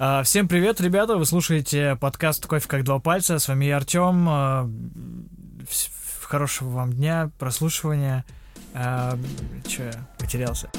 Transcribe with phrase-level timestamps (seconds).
[0.00, 1.16] А, всем привет, ребята!
[1.16, 3.40] Вы слушаете подкаст «Кофе как два пальца».
[3.40, 4.28] С вами я, Артем.
[4.28, 4.70] А,
[6.22, 8.24] хорошего вам дня, прослушивания.
[8.74, 9.18] А,
[9.66, 10.70] Че, потерялся?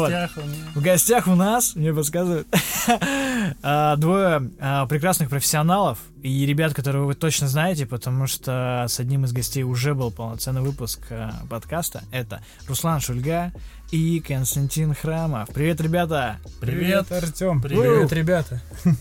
[0.00, 0.44] Гостях вот.
[0.44, 0.64] у меня.
[0.74, 2.48] В гостях у нас, мне подсказывают,
[3.62, 9.24] а, двое а, прекрасных профессионалов и ребят, которые вы точно знаете, потому что с одним
[9.24, 12.02] из гостей уже был полноценный выпуск а, подкаста.
[12.12, 13.52] Это Руслан Шульга
[13.90, 15.48] и Константин Храмов.
[15.52, 16.38] Привет, ребята!
[16.60, 17.60] Привет, Привет Артем!
[17.60, 18.60] Привет, ребята!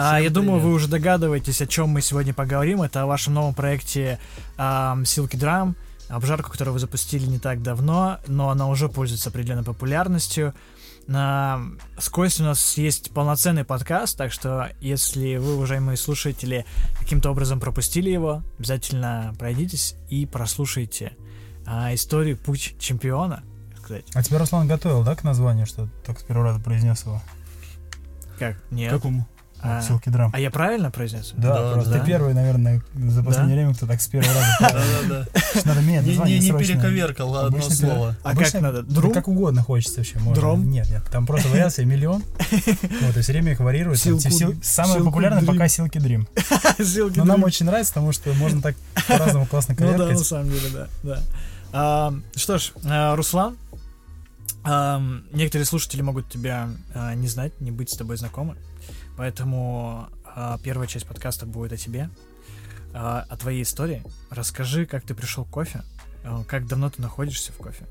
[0.00, 2.82] А, я думаю, вы уже догадываетесь, о чем мы сегодня поговорим.
[2.82, 4.20] Это о вашем новом проекте
[4.56, 5.74] um, Silky Drum
[6.08, 10.54] обжарку, которую вы запустили не так давно, но она уже пользуется определенной популярностью.
[11.06, 11.62] На
[11.98, 16.66] с Костей у нас есть полноценный подкаст, так что если вы, уважаемые слушатели,
[16.98, 21.16] каким-то образом пропустили его, обязательно пройдитесь и прослушайте
[21.66, 23.42] а, историю «Путь чемпиона».
[23.78, 24.04] Сказать.
[24.12, 27.22] А тебя Руслан готовил, да, к названию, что только с первого раза произнес его?
[28.38, 28.56] Как?
[28.70, 28.92] Нет.
[28.92, 29.26] Какому?
[29.60, 30.30] А, ссылки драм.
[30.32, 31.32] А я правильно произнес?
[31.36, 31.98] Да, да просто да.
[31.98, 34.46] ты первый, наверное, за последнее время, кто так с первого раза.
[34.60, 35.26] Да-да-да.
[35.64, 38.16] Надо менять название Не перековеркал одно слово.
[38.22, 38.82] А как надо?
[38.82, 39.12] Друм?
[39.12, 40.18] Как угодно хочется вообще.
[40.34, 40.70] Дром?
[40.70, 42.22] Нет, нет, там просто вариаций миллион.
[43.08, 44.00] Вот, и все время их вариируют.
[44.62, 46.28] Самое популярное пока Силки Дрим.
[47.16, 48.76] Но нам очень нравится, потому что можно так
[49.08, 50.00] по-разному классно коверкать.
[50.00, 50.88] Ну да, на самом деле, да.
[51.02, 51.22] да.
[51.72, 53.56] А, что ж, а, Руслан,
[54.64, 55.02] а,
[55.32, 58.56] некоторые слушатели могут тебя а, не знать, не быть с тобой знакомы.
[59.18, 62.08] Поэтому а, первая часть подкаста будет о тебе,
[62.94, 64.04] а, о твоей истории.
[64.30, 65.82] Расскажи, как ты пришел к кофе,
[66.22, 67.84] а, как давно ты находишься в кофе,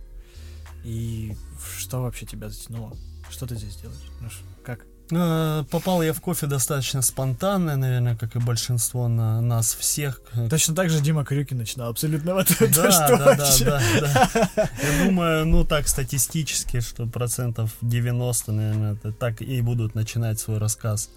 [0.85, 1.35] и
[1.77, 2.95] что вообще тебя затянуло,
[3.29, 4.29] что ты здесь делаешь, ну,
[4.63, 4.85] как?
[5.09, 10.21] Э, попал я в кофе достаточно спонтанно, наверное, как и большинство на нас всех.
[10.49, 14.69] Точно так же Дима Крюкин начинал, абсолютно вот это да, что да, да, да, да.
[14.81, 21.09] Я думаю, ну так статистически, что процентов 90, наверное, так и будут начинать свой рассказ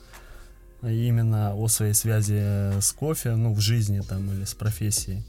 [0.83, 5.23] именно о своей связи с кофе, ну, в жизни там или с профессией.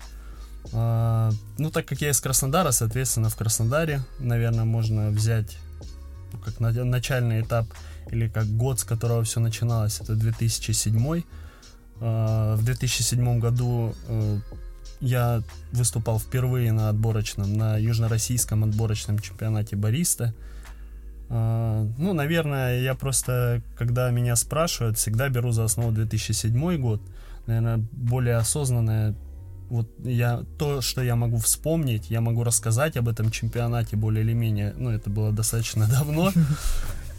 [0.71, 5.57] А, ну, так как я из Краснодара, соответственно, в Краснодаре, наверное, можно взять
[6.31, 7.65] ну, как на, начальный этап
[8.09, 11.23] или как год, с которого все начиналось, это 2007.
[11.99, 14.37] А, в 2007 году э,
[14.99, 20.33] я выступал впервые на отборочном, на южно-российском отборочном чемпионате бариста.
[21.29, 27.01] А, ну, наверное, я просто, когда меня спрашивают, всегда беру за основу 2007 год.
[27.47, 29.15] Наверное, более осознанное
[29.71, 34.33] вот я то, что я могу вспомнить, я могу рассказать об этом чемпионате более или
[34.33, 36.31] менее, ну, это было достаточно давно.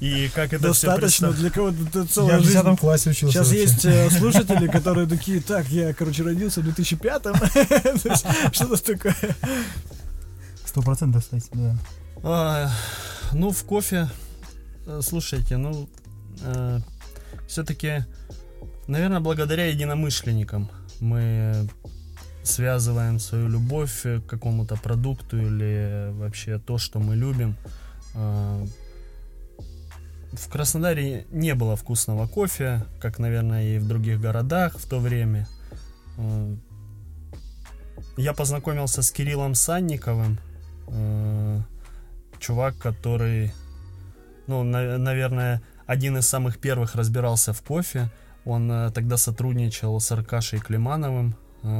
[0.02, 2.76] И как это Достаточно все для кого-то целая Я в 10 жизнь.
[2.76, 3.38] классе учился.
[3.38, 3.62] Сейчас вообще.
[3.62, 7.36] есть э, слушатели, которые такие, так, я, короче, родился в 2005-м.
[8.52, 9.14] Что-то такое.
[10.66, 11.76] Сто процентов, кстати, да.
[12.24, 12.70] А,
[13.32, 14.10] ну, в кофе,
[14.86, 15.88] э, слушайте, ну,
[16.41, 16.80] э,
[17.46, 18.04] все-таки,
[18.88, 20.68] наверное, благодаря единомышленникам
[20.98, 21.68] мы
[22.42, 27.56] связываем свою любовь к какому-то продукту или вообще то, что мы любим.
[30.32, 35.47] В Краснодаре не было вкусного кофе, как, наверное, и в других городах в то время.
[36.16, 36.56] Э,
[38.16, 40.38] я познакомился с Кириллом Санниковым,
[40.88, 41.60] э,
[42.38, 43.53] чувак, который,
[44.47, 48.10] ну, на, наверное, один из самых первых разбирался в кофе.
[48.47, 51.36] Он э, тогда сотрудничал с Аркашей Климановым,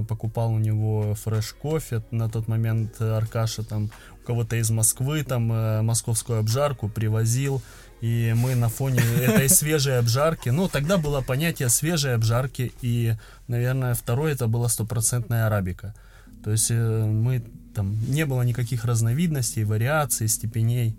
[0.09, 2.05] покупал у него фреш кофе.
[2.11, 3.91] На тот момент Аркаша там
[4.23, 5.49] у кого-то из Москвы там
[5.85, 7.61] московскую обжарку привозил.
[8.03, 13.15] И мы на фоне этой свежей обжарки, ну, тогда было понятие свежей обжарки, и,
[13.47, 15.95] наверное, второе это была стопроцентная арабика.
[16.43, 17.45] То есть э, мы
[17.75, 20.97] там не было никаких разновидностей, вариаций, степеней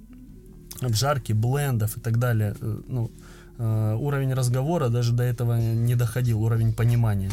[0.81, 2.55] обжарки, блендов и так далее.
[2.61, 3.11] Э, ну,
[3.57, 7.31] э, уровень разговора даже до этого не доходил, уровень понимания.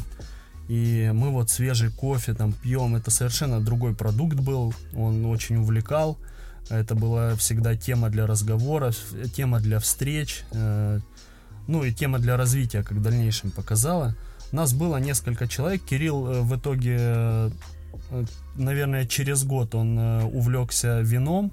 [0.67, 6.19] И мы вот свежий кофе там пьем, это совершенно другой продукт был, он очень увлекал.
[6.70, 8.96] Это была всегда тема для разговоров,
[9.34, 11.00] тема для встреч, э,
[11.67, 14.14] ну и тема для развития, как в дальнейшем показала.
[14.52, 15.82] Нас было несколько человек.
[15.84, 17.50] Кирилл э, в итоге, э,
[18.55, 21.52] наверное, через год он увлекся вином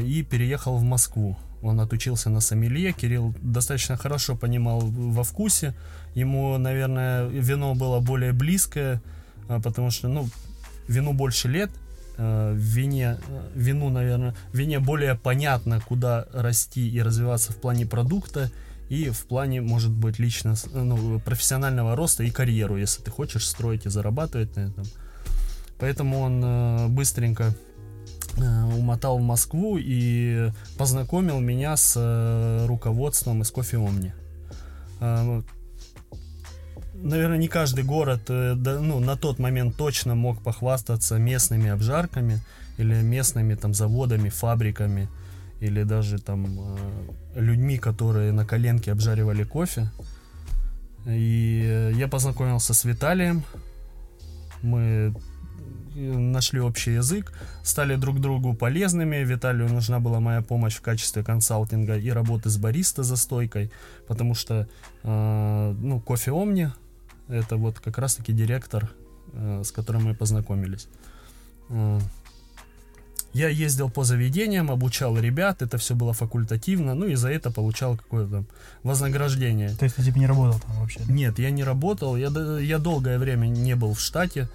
[0.00, 1.36] и переехал в Москву.
[1.60, 2.92] Он отучился на сомелье.
[2.92, 5.74] Кирилл достаточно хорошо понимал во вкусе.
[6.14, 9.02] Ему, наверное, вино было более близкое,
[9.46, 10.28] потому что, ну,
[10.88, 11.70] вину больше лет,
[12.16, 17.86] в вине, э, вину, наверное, в вине более понятно, куда расти и развиваться в плане
[17.86, 18.50] продукта
[18.88, 23.86] и в плане, может быть, лично, ну, профессионального роста и карьеру, если ты хочешь строить
[23.86, 24.84] и зарабатывать на этом.
[25.78, 27.54] Поэтому он э, быстренько
[28.36, 34.12] умотал в Москву и познакомил меня с руководством из кофе Омни
[36.94, 42.40] наверное, не каждый город э, ну, на тот момент точно мог похвастаться местными обжарками
[42.78, 45.08] или местными там заводами, фабриками
[45.60, 49.90] или даже там э, людьми, которые на коленке обжаривали кофе.
[51.06, 53.44] И я познакомился с Виталием.
[54.62, 55.14] Мы
[55.94, 57.32] э, нашли общий язык,
[57.62, 59.16] стали друг другу полезными.
[59.16, 63.70] Виталию нужна была моя помощь в качестве консалтинга и работы с бариста за стойкой,
[64.08, 64.66] потому что
[65.02, 66.72] э, ну, кофе Омни
[67.28, 68.90] это вот как раз-таки директор,
[69.32, 70.88] э, с которым мы познакомились.
[71.68, 71.98] Э,
[73.32, 77.96] я ездил по заведениям, обучал ребят, это все было факультативно, ну и за это получал
[77.96, 78.44] какое-то
[78.84, 79.70] вознаграждение.
[79.70, 81.00] То есть ты типа не работал там вообще?
[81.00, 81.12] Да?
[81.12, 82.28] Нет, я не работал, я,
[82.60, 84.48] я долгое время не был в штате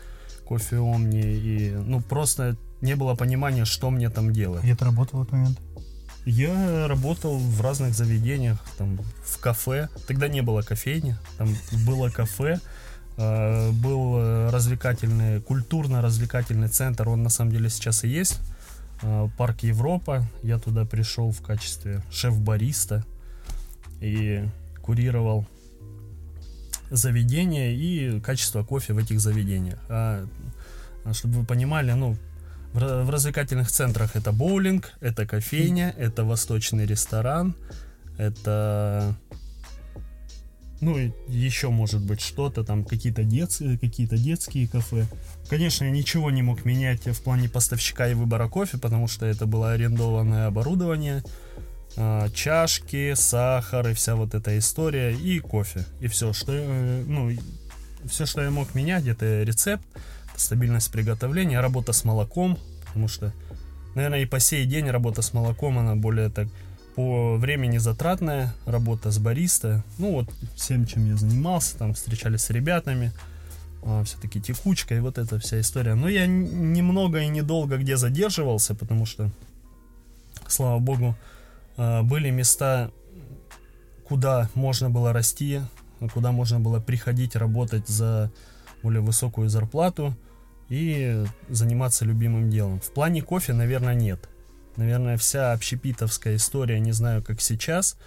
[0.45, 4.63] кофе Омни, и ну просто не было понимания, что мне там делать.
[4.63, 5.59] Где ты работал в этот момент?
[6.25, 9.89] Я работал в разных заведениях, там, в кафе.
[10.07, 11.55] Тогда не было кофейни, там
[11.85, 12.59] было кафе.
[13.17, 18.39] Э, был развлекательный, культурно-развлекательный центр, он на самом деле сейчас и есть.
[19.01, 20.25] Э, парк Европа.
[20.43, 23.03] Я туда пришел в качестве шеф-бариста
[24.01, 24.43] и
[24.81, 25.45] курировал
[26.89, 29.79] заведения и качество кофе в этих заведениях.
[29.89, 30.25] А,
[31.13, 32.17] чтобы вы понимали, ну,
[32.73, 37.55] в, развлекательных центрах это боулинг, это кофейня, это восточный ресторан,
[38.17, 39.15] это
[40.81, 45.07] ну еще может быть что-то там какие-то детские какие-то детские кафе.
[45.49, 49.45] Конечно я ничего не мог менять в плане поставщика и выбора кофе потому что это
[49.45, 51.23] было арендованное оборудование
[51.97, 55.85] а, чашки сахар и вся вот эта история и кофе.
[55.99, 57.31] И все что э, ну
[58.05, 59.83] все что я мог менять это рецепт
[60.39, 62.57] стабильность приготовления, работа с молоком,
[62.87, 63.33] потому что,
[63.95, 66.47] наверное, и по сей день работа с молоком, она более так
[66.95, 72.49] по времени затратная, работа с бариста, ну вот всем, чем я занимался, там встречались с
[72.49, 73.13] ребятами,
[73.83, 75.93] а, все-таки текучка и вот эта вся история.
[75.95, 79.31] Но я немного и недолго где задерживался, потому что,
[80.47, 81.15] слава богу,
[81.77, 82.91] а, были места,
[84.07, 85.61] куда можно было расти,
[86.13, 88.31] куда можно было приходить работать за
[88.81, 90.15] более высокую зарплату–
[90.69, 92.79] и заниматься любимым делом.
[92.79, 94.29] В плане кофе, наверное, нет.
[94.75, 97.97] Наверное, вся общепитовская история, не знаю, как сейчас,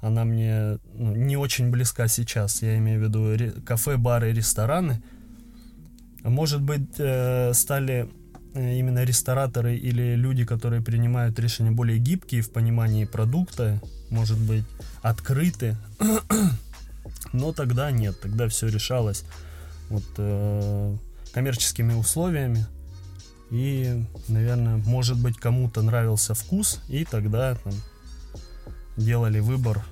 [0.00, 2.62] она мне ну, не очень близка сейчас.
[2.62, 5.02] Я имею в виду ре- кафе, бары, рестораны.
[6.22, 8.08] Может быть, э, стали
[8.54, 13.80] э, именно рестораторы или люди, которые принимают решения более гибкие в понимании продукта,
[14.10, 14.64] может быть,
[15.02, 15.76] открыты.
[17.32, 19.24] Но тогда нет, тогда все решалось.
[19.88, 20.96] Вот э,
[21.32, 22.66] коммерческими условиями.
[23.50, 27.74] И, наверное, может быть, кому-то нравился вкус, и тогда там,
[28.96, 29.84] делали выбор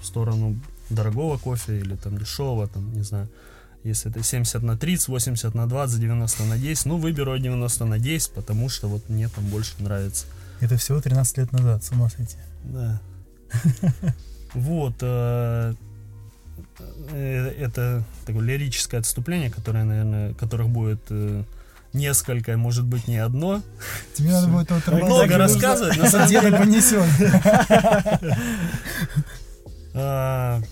[0.00, 0.58] в сторону
[0.88, 3.28] дорогого кофе или там дешевого, там, не знаю,
[3.84, 7.98] если это 70 на 30, 80 на 20, 90 на 10, ну, выберу 90 на
[7.98, 10.26] 10, потому что вот мне там больше нравится.
[10.60, 12.36] Это всего 13 лет назад, с ума сойти.
[12.64, 13.00] Да.
[14.52, 14.96] Вот.
[17.12, 21.44] Э, это такое лирическое отступление, которое, наверное, которых будет э,
[21.92, 23.62] несколько, может быть, не одно.
[24.14, 27.04] Тебе надо будет вот много рассказывать, на самом деле понесет.
[29.92, 30.62] А,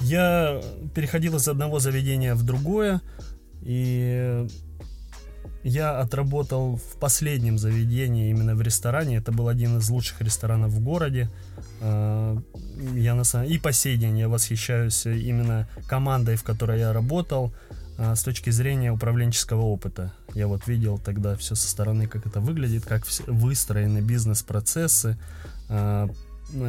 [0.00, 0.60] я
[0.96, 3.00] переходил из одного заведения в другое,
[3.62, 4.48] и
[5.62, 9.18] я отработал в последнем заведении, именно в ресторане.
[9.18, 11.30] Это был один из лучших ресторанов в городе.
[13.20, 17.52] А, на самом и по сей день я восхищаюсь именно командой, в которой я работал,
[17.98, 20.12] а, с точки зрения управленческого опыта.
[20.34, 25.18] Я вот видел тогда все со стороны, как это выглядит, как выстроены бизнес-процессы,
[25.68, 26.08] а,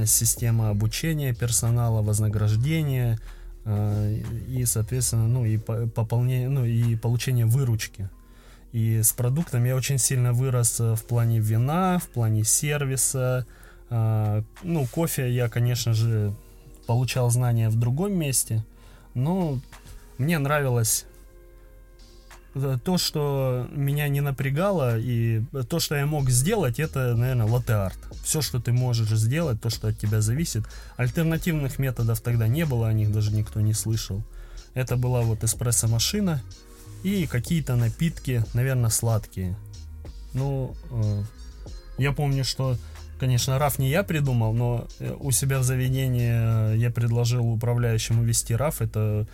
[0.05, 3.19] система обучения персонала, вознаграждения
[4.47, 8.09] и, соответственно, ну и пополнение, ну и получение выручки
[8.73, 13.45] И с продуктом я очень сильно вырос в плане вина, в плане сервиса.
[13.91, 16.33] А, ну, кофе я, конечно же,
[16.87, 18.63] получал знания в другом месте,
[19.13, 19.59] но
[20.17, 21.05] мне нравилось
[22.83, 27.97] то, что меня не напрягало, и то, что я мог сделать, это, наверное, латте-арт.
[28.23, 30.63] Все, что ты можешь сделать, то, что от тебя зависит.
[30.97, 34.21] Альтернативных методов тогда не было, о них даже никто не слышал.
[34.73, 36.41] Это была вот эспрессо-машина
[37.03, 39.55] и какие-то напитки, наверное, сладкие.
[40.33, 41.23] Ну, э,
[41.97, 42.77] я помню, что,
[43.21, 48.55] конечно, раф не я придумал, но э, у себя в заведении я предложил управляющему вести
[48.55, 48.81] раф.
[48.81, 49.25] Это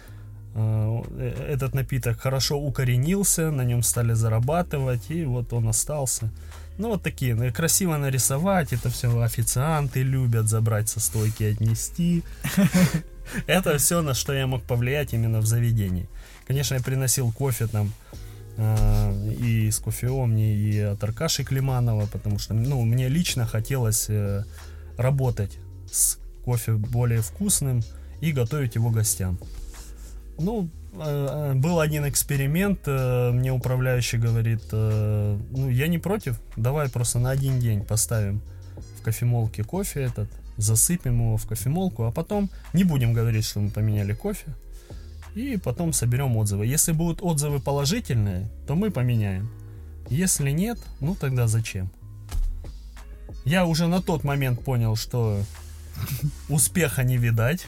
[0.59, 1.03] Э,
[1.49, 6.31] этот напиток хорошо укоренился, на нем стали зарабатывать, и вот он остался.
[6.79, 12.23] Ну, вот такие, красиво нарисовать, это все официанты любят забрать со стойки, отнести.
[13.47, 16.07] Это все, на что я мог повлиять именно в заведении.
[16.47, 18.15] Конечно, я приносил кофе там э,
[18.57, 24.43] и с кофеомни, и от Аркаши Климанова, потому что, ну, мне лично хотелось э,
[24.97, 25.57] работать
[25.91, 27.83] с кофе более вкусным
[28.21, 29.37] и готовить его гостям.
[30.39, 36.89] Ну, э, э, был один эксперимент, э, мне управляющий говорит, ну, я не против, давай
[36.89, 38.41] просто на один день поставим
[38.99, 43.69] в кофемолке кофе этот, засыпем его в кофемолку, а потом не будем говорить, что мы
[43.69, 44.55] поменяли кофе,
[45.37, 46.65] и потом соберем отзывы.
[46.65, 49.49] Если будут отзывы положительные, то мы поменяем.
[50.09, 51.89] Если нет, ну тогда зачем?
[53.45, 55.41] Я уже на тот момент понял, что
[56.49, 57.67] успеха не видать.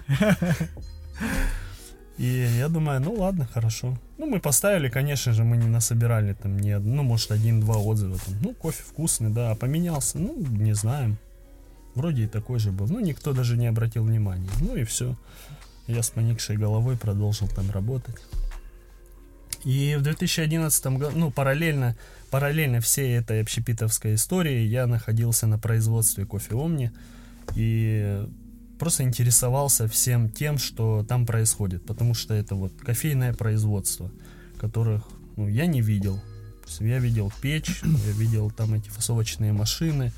[2.17, 3.97] И я думаю, ну ладно, хорошо.
[4.17, 8.17] Ну, мы поставили, конечно же, мы не насобирали там ни ну, может, один-два отзыва.
[8.17, 8.35] Там.
[8.41, 11.17] Ну, кофе вкусный, да, а поменялся, ну, не знаем.
[11.95, 12.88] Вроде и такой же был.
[12.88, 14.49] Ну, никто даже не обратил внимания.
[14.59, 15.15] Ну и все.
[15.89, 18.15] Я с поникшей головой продолжил там работать.
[19.63, 21.98] И в 2011 году, ну, параллельно,
[22.29, 26.91] параллельно всей этой общепитовской истории я находился на производстве кофе Омни.
[27.55, 28.24] И
[28.77, 34.12] просто интересовался всем тем, что там происходит, потому что это вот кофейное производство,
[34.60, 35.01] которых
[35.38, 36.22] ну, я не видел.
[36.79, 40.12] Я видел печь, я видел там эти фасовочные машины,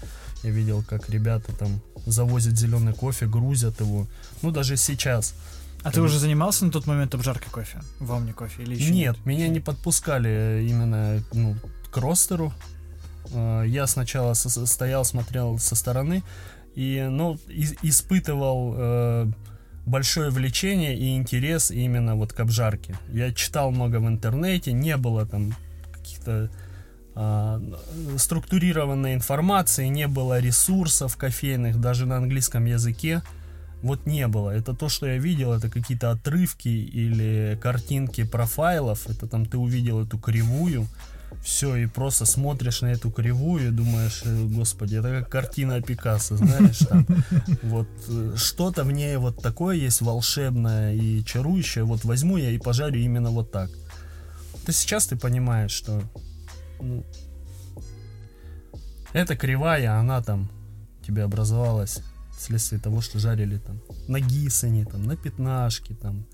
[0.44, 4.08] я видел, как ребята там завозят зеленый кофе, грузят его.
[4.42, 5.34] Ну, даже сейчас.
[5.84, 7.80] А ты уже занимался на тот момент обжаркой кофе?
[8.00, 9.16] В Омни кофе или еще нет?
[9.16, 11.56] Нет, меня не подпускали именно ну,
[11.92, 12.54] к ростеру.
[13.34, 16.24] А, я сначала стоял, смотрел со стороны,
[16.76, 17.38] и, ну,
[17.82, 19.32] испытывал э,
[19.86, 22.96] большое влечение и интерес именно вот к обжарке.
[23.10, 25.54] Я читал много в интернете, не было там
[25.92, 26.50] каких-то
[27.16, 27.60] э,
[28.18, 33.22] структурированной информации, не было ресурсов кофейных, даже на английском языке.
[33.82, 34.52] Вот не было.
[34.52, 39.10] Это то, что я видел, это какие-то отрывки или картинки профайлов.
[39.10, 40.88] Это там ты увидел эту кривую,
[41.44, 46.38] все, и просто смотришь на эту кривую и думаешь, «Э, господи, это как картина Пикассо,
[46.38, 47.08] знаешь, там,
[47.64, 52.58] вот э, что-то в ней вот такое есть волшебное и чарующее, вот возьму я и
[52.58, 53.70] пожарю именно вот так.
[54.66, 56.04] То сейчас ты понимаешь, что
[56.80, 57.04] ну,
[59.14, 60.50] эта кривая, она там
[61.06, 62.02] тебе образовалась
[62.42, 66.26] вследствие того, что жарили там на гисане, там, на пятнашке, там,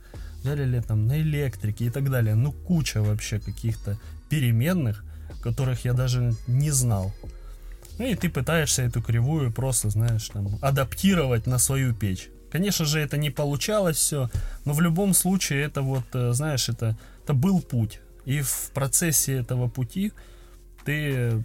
[0.44, 2.36] жарили там на электрике и так далее.
[2.36, 4.00] Ну, куча вообще каких-то
[4.30, 5.04] переменных,
[5.42, 7.14] которых я даже не знал.
[8.00, 12.30] Ну и ты пытаешься эту кривую просто, знаешь, там, адаптировать на свою печь.
[12.52, 14.30] Конечно же, это не получалось все,
[14.66, 18.00] но в любом случае это вот, э, знаешь, это, это был путь.
[18.26, 20.14] И в процессе этого пути
[20.86, 21.44] ты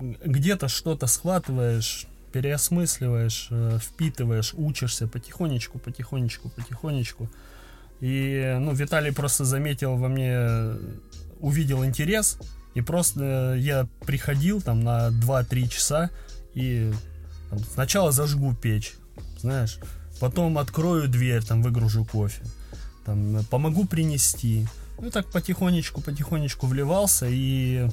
[0.00, 7.28] где-то что-то схватываешь, переосмысливаешь, э, впитываешь, учишься потихонечку, потихонечку, потихонечку.
[8.00, 10.76] И, ну, Виталий просто заметил во мне
[11.42, 12.38] увидел интерес,
[12.74, 16.10] и просто э, я приходил там на 2-3 часа
[16.54, 16.92] и
[17.50, 18.94] там, сначала зажгу печь,
[19.38, 19.78] знаешь,
[20.20, 22.42] потом открою дверь, там выгружу кофе,
[23.04, 24.66] там э, помогу принести.
[25.00, 27.88] Ну так потихонечку, потихонечку вливался и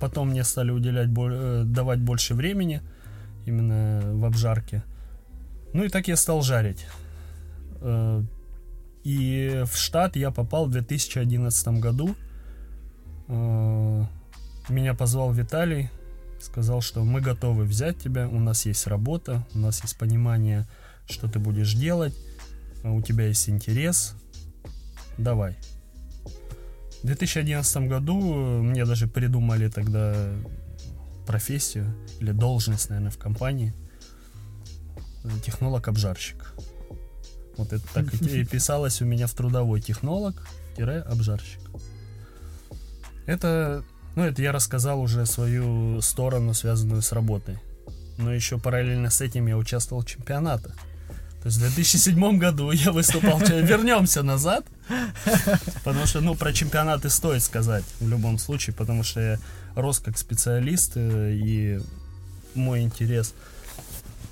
[0.00, 2.82] потом мне стали уделять, э, давать больше времени
[3.46, 4.82] именно в обжарке.
[5.72, 6.86] Ну и так я стал жарить.
[9.06, 12.16] И в штат я попал в 2011 году.
[13.28, 14.04] Э,
[14.68, 15.90] меня позвал Виталий,
[16.40, 20.66] сказал, что мы готовы взять тебя, у нас есть работа, у нас есть понимание,
[21.08, 22.16] что ты будешь делать,
[22.82, 24.16] а у тебя есть интерес,
[25.18, 25.56] давай.
[27.06, 30.28] В 2011 году мне даже придумали тогда
[31.24, 33.72] профессию или должность, наверное, в компании.
[35.44, 36.52] Технолог-обжарщик.
[37.58, 41.60] Вот это так и писалось у меня в трудовой технолог-обжарщик.
[43.26, 43.84] Это,
[44.16, 47.60] ну, это я рассказал уже свою сторону, связанную с работой.
[48.18, 50.74] Но еще параллельно с этим я участвовал в чемпионатах.
[51.46, 53.38] То есть в 2007 году я выступал...
[53.38, 54.66] Вернемся назад.
[55.84, 59.38] Потому что, ну, про чемпионаты стоит сказать в любом случае, потому что я
[59.76, 61.80] рос как специалист, э, и
[62.56, 63.32] мой интерес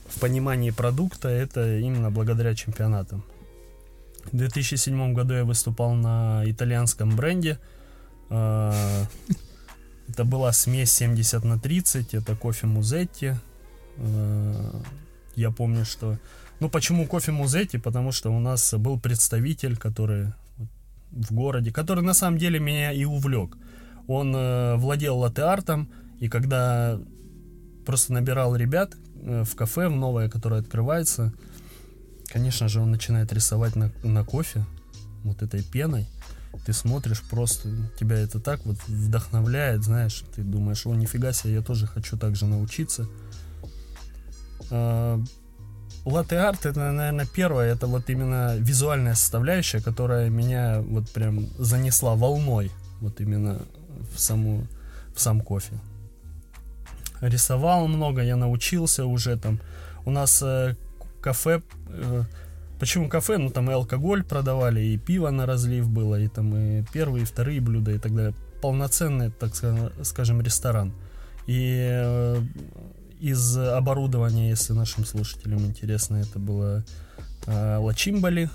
[0.09, 3.23] в понимании продукта это именно благодаря чемпионатам.
[4.33, 7.61] В 2007 году я выступал на итальянском бренде.
[8.29, 9.07] А,
[10.09, 13.35] это была смесь 70 на 30, это кофе Музетти.
[13.99, 14.83] А,
[15.37, 16.19] я помню, что...
[16.61, 17.79] Ну, почему кофе Музетти?
[17.79, 20.33] Потому что у нас был представитель, который
[21.11, 23.57] в городе, который на самом деле меня и увлек.
[24.07, 25.89] Он э, владел латте-артом,
[26.21, 26.99] и когда
[27.87, 31.33] просто набирал ребят э, в кафе, в новое, которое открывается,
[32.33, 34.65] конечно же, он начинает рисовать на, на кофе
[35.23, 36.07] вот этой пеной.
[36.67, 37.69] Ты смотришь просто,
[37.99, 42.37] тебя это так вот вдохновляет, знаешь, ты думаешь, о, нифига себе, я тоже хочу так
[42.37, 43.09] же научиться.
[44.71, 45.21] А,
[46.05, 52.71] латте-арт это, наверное, первое, это вот именно визуальная составляющая, которая меня вот прям занесла волной,
[53.01, 53.63] вот именно
[54.15, 54.67] в саму,
[55.15, 55.75] в сам кофе.
[57.21, 59.61] Рисовал много, я научился уже там.
[60.05, 60.75] У нас э,
[61.23, 62.23] кафе, э,
[62.79, 63.39] почему кафе?
[63.39, 67.27] Ну там и алкоголь продавали, и пиво на разлив было, и там и первые, и
[67.27, 68.35] вторые блюда и так далее.
[68.61, 69.53] Полноценный, так
[70.03, 70.93] скажем, ресторан.
[71.47, 72.43] И э,
[73.25, 76.85] из оборудования, если нашим слушателям интересно, это было
[77.47, 78.51] э, Лачимбали,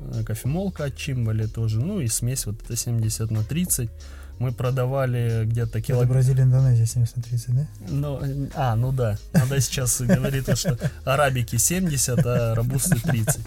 [0.00, 3.90] э, кофемолка от Чимбали тоже, ну и смесь вот это 70 на 30.
[4.38, 6.04] Мы продавали где-то килограмм.
[6.04, 7.66] Это Бразилия, Индонезия 70 на 30, да?
[7.90, 8.20] Ну,
[8.54, 9.18] а, ну да.
[9.34, 13.40] Надо сейчас говорить, что арабики 70, а рабусты 30.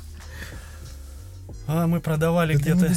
[1.68, 2.88] А мы продавали где-то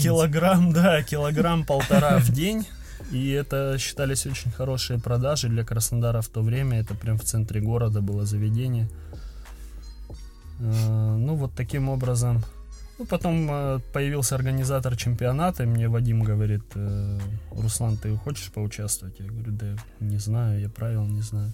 [0.00, 2.66] килограмм, да, килограмм полтора в день.
[3.10, 6.80] И это считались очень хорошие продажи для Краснодара в то время.
[6.80, 8.88] Это прям в центре города было заведение.
[10.60, 12.42] А, ну, вот таким образом.
[12.98, 17.18] Ну, потом а, появился организатор чемпионата, и мне Вадим говорит, «Э,
[17.50, 19.18] Руслан, ты хочешь поучаствовать?
[19.18, 21.52] Я говорю, да не знаю, я правил не знаю.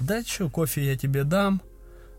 [0.00, 1.60] Да что, кофе я тебе дам,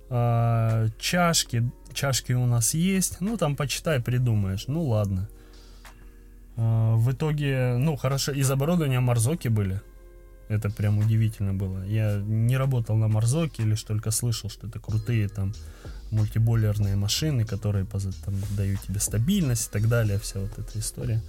[0.10, 4.68] а, чашки, чашки у нас есть, ну, там почитай, придумаешь.
[4.68, 5.28] Ну, ладно.
[6.58, 9.82] А, в итоге, ну, хорошо, из оборудования Марзоки были.
[10.48, 11.84] Это прям удивительно было.
[11.86, 15.54] Я не работал на Марзоке, лишь только слышал, что это крутые там
[16.12, 21.22] мультиболерные машины, которые там, дают тебе стабильность и так далее, вся вот эта история.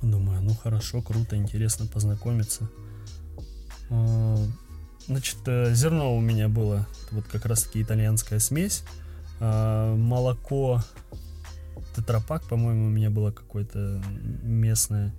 [0.00, 2.68] Думаю, ну хорошо, круто, интересно познакомиться.
[3.90, 4.38] А,
[5.08, 8.84] значит, э, зерно у меня было, вот как раз таки итальянская смесь.
[9.38, 10.82] Молоко
[11.96, 14.02] тетрапак, по-моему, у меня было какое-то
[14.42, 15.14] местное,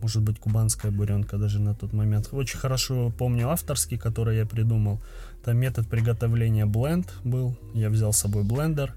[0.00, 2.28] может быть, кубанская буренка даже на тот момент.
[2.32, 5.00] Очень хорошо помню авторский, который я придумал.
[5.44, 7.56] Там метод приготовления бленд был.
[7.74, 8.94] Я взял с собой блендер,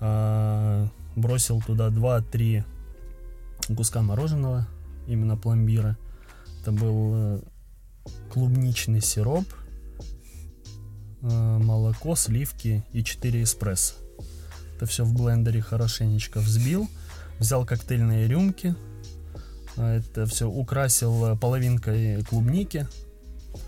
[0.00, 2.64] а, бросил туда 2-3
[3.76, 4.66] куска мороженого,
[5.06, 5.96] именно пломбира.
[6.60, 7.40] Это был э,
[8.32, 9.44] клубничный сироп,
[11.22, 14.03] э, молоко, сливки и 4 эспрессо.
[14.84, 16.90] Это все в блендере хорошенечко взбил.
[17.38, 18.74] Взял коктейльные рюмки.
[19.78, 22.86] А, это все украсил э, половинкой клубники.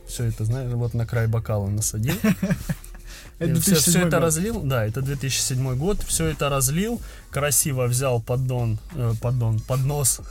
[0.07, 2.17] Все это, знаешь, вот на край бокала насадил.
[3.39, 8.79] Это все, все это разлил, да, это 2007 год, все это разлил, красиво взял поддон,
[8.95, 10.23] э, поддон, поднос,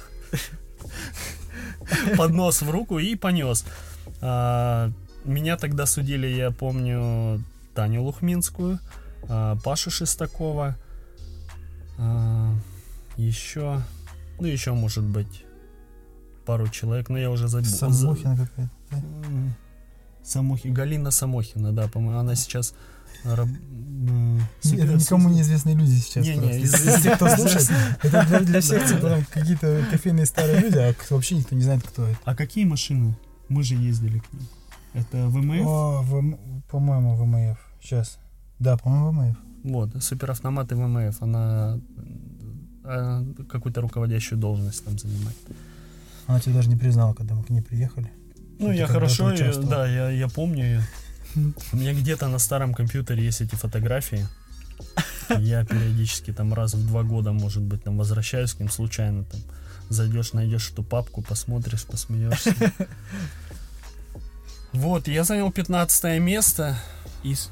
[2.18, 3.64] поднос в руку и понес.
[4.22, 4.92] А,
[5.24, 7.44] меня тогда судили, я помню,
[7.76, 8.80] Таню Лухминскую,
[9.30, 10.76] а, Паша Шестакова,
[11.98, 12.54] а,
[13.18, 13.82] еще,
[14.40, 15.46] ну еще может быть
[16.46, 17.70] пару человек, но я уже забыл.
[17.70, 18.72] Самохина какая-то.
[18.92, 19.02] Да?
[20.24, 22.74] Самохи, Галина Самохина, да, по-моему, она сейчас
[23.24, 23.48] Раб...
[24.64, 26.26] Это никому неизвестные люди сейчас.
[26.26, 27.70] Не, не, из, из тех, кто слушает.
[28.04, 32.06] Это для, для всех типа, какие-то кофейные старые люди, а вообще никто не знает, кто
[32.08, 32.20] это.
[32.24, 33.16] А какие машины?
[33.50, 34.48] Мы же ездили к ним.
[34.94, 35.66] Это ВМФ?
[35.66, 36.38] О, в,
[36.70, 37.58] по-моему, ВМФ.
[37.82, 38.20] Сейчас.
[38.60, 39.38] Да, по-моему, ВМФ.
[39.64, 41.80] Вот, суперавтомат и ВМФ, она
[42.84, 45.38] а, какую-то руководящую должность там занимает.
[46.28, 48.12] Она тебя даже не признала, когда мы к ней приехали.
[48.60, 50.82] Ну, я хорошо, я, да, я, я помню ее.
[51.74, 54.26] У меня где-то на старом компьютере есть эти фотографии.
[55.38, 59.42] Я периодически там раз в два года, может быть, там возвращаюсь к ним случайно, там
[59.90, 62.54] зайдешь, найдешь эту папку, посмотришь, посмеешься.
[64.74, 66.78] Вот, я занял 15 место.
[67.24, 67.50] Из?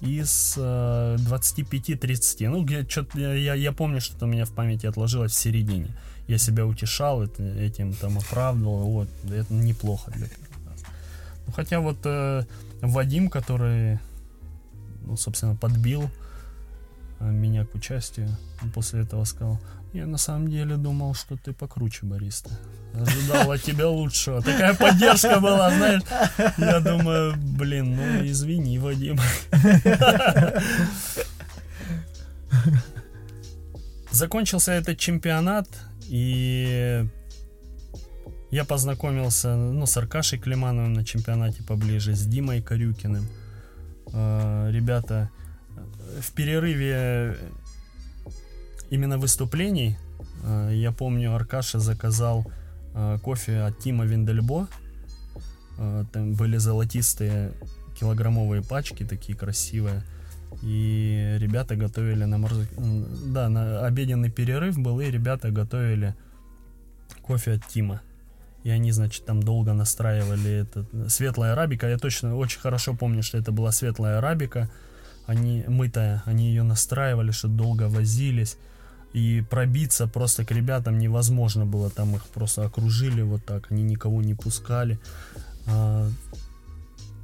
[0.00, 2.48] Из э, 25-30.
[2.48, 2.66] Ну,
[3.14, 5.88] я, я, я помню, что-то у меня в памяти отложилось в середине.
[6.28, 10.28] я себя утешал этим, там оправдывал, вот, это неплохо для.
[11.46, 12.44] Ну, хотя вот э,
[12.82, 13.98] Вадим, который,
[15.06, 16.10] ну, собственно, подбил
[17.20, 18.28] э, меня к участию,
[18.74, 19.58] после этого сказал,
[19.94, 22.50] я на самом деле думал, что ты покруче бариста.
[22.94, 24.42] Ожидал от тебя лучшего.
[24.42, 26.02] Такая поддержка была, знаешь.
[26.58, 29.18] Я думаю, блин, ну извини, Вадим.
[34.10, 35.68] Закончился этот чемпионат,
[36.08, 37.06] и
[38.50, 43.28] я познакомился ну, с Аркашей Климановым на чемпионате поближе, с Димой Корюкиным.
[44.12, 45.30] Э, ребята,
[46.20, 47.36] в перерыве
[48.90, 49.98] именно выступлений,
[50.42, 52.50] э, я помню, Аркаша заказал
[53.22, 54.68] кофе от Тима Виндельбо.
[56.12, 57.52] Там были золотистые
[57.98, 60.02] килограммовые пачки, такие красивые.
[60.62, 62.56] И ребята готовили на морз...
[63.26, 66.14] Да, на обеденный перерыв был, и ребята готовили
[67.22, 68.00] кофе от Тима.
[68.64, 71.86] И они, значит, там долго настраивали этот светлая арабика.
[71.88, 74.68] Я точно очень хорошо помню, что это была светлая арабика.
[75.26, 78.56] Они мытая, они ее настраивали, что долго возились.
[79.12, 81.90] И пробиться просто к ребятам невозможно было.
[81.90, 84.98] Там их просто окружили вот так, они никого не пускали.
[85.66, 86.10] А,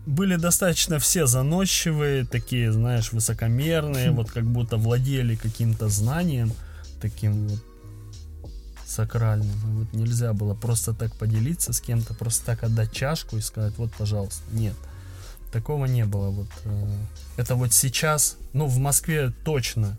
[0.06, 6.52] были достаточно все заносчивые, такие, знаешь, высокомерные, вот как будто владели каким-то знанием,
[7.00, 7.62] таким вот
[8.86, 9.48] сакральным.
[9.48, 13.74] И вот нельзя было просто так поделиться с кем-то, просто так отдать чашку и сказать,
[13.76, 14.42] вот, пожалуйста.
[14.52, 14.74] Нет,
[15.52, 16.30] такого не было.
[16.30, 16.96] Вот э,
[17.36, 19.98] это вот сейчас, ну, в Москве точно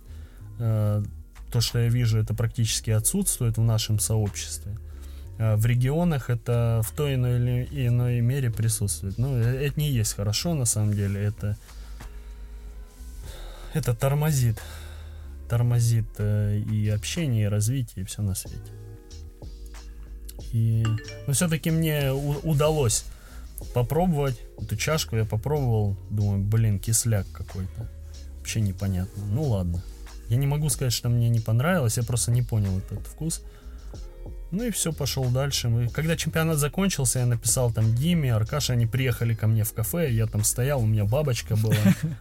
[0.60, 1.04] э,
[1.56, 4.78] то, что я вижу, это практически отсутствует в нашем сообществе.
[5.38, 9.18] Э, в регионах это в той или иной мере присутствует.
[9.18, 11.56] Ну, э, это не есть хорошо, на самом деле, это,
[13.74, 14.62] это тормозит.
[15.48, 18.74] Тормозит э, и общение, и развитие, и все на свете.
[20.52, 20.86] И,
[21.26, 23.06] но все-таки мне удалось
[23.74, 25.16] попробовать эту чашку.
[25.16, 27.90] Я попробовал, думаю, блин, кисляк какой-то.
[28.40, 29.24] Вообще непонятно.
[29.32, 29.82] Ну ладно.
[30.30, 33.44] Я не могу сказать, что мне не понравилось, я просто не понял этот вкус.
[34.52, 35.70] Ну и все, пошел дальше.
[35.70, 40.12] Мы, когда чемпионат закончился, я написал там Диме, Аркаша, они приехали ко мне в кафе,
[40.12, 41.76] я там стоял, у меня бабочка была.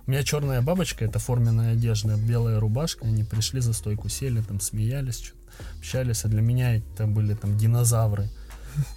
[0.06, 3.06] У меня черная бабочка, это форменная одежда, белая рубашка.
[3.06, 5.32] Они пришли за стойку, сели, там смеялись,
[5.78, 8.28] общались, а для меня это были там динозавры.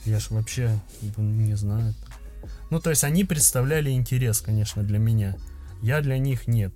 [0.05, 0.71] Я ж вообще
[1.17, 1.93] не знаю.
[2.69, 5.35] Ну, то есть они представляли интерес, конечно, для меня.
[5.81, 6.73] Я для них нет.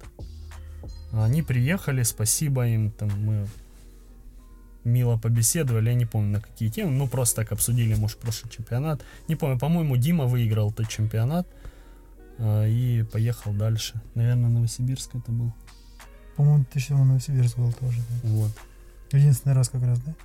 [1.11, 3.47] Они приехали, спасибо им, там мы
[4.83, 9.01] мило побеседовали, я не помню на какие темы, ну просто так обсудили, может, прошлый чемпионат.
[9.27, 11.47] Не помню, по-моему, Дима выиграл тот чемпионат
[12.37, 14.01] э, и поехал дальше.
[14.15, 15.53] Наверное, Новосибирск это был.
[16.35, 17.99] По-моему, ты еще Новосибирск был тоже.
[18.09, 18.29] Да?
[18.29, 18.51] Вот.
[19.11, 20.15] Единственный раз как раз, да?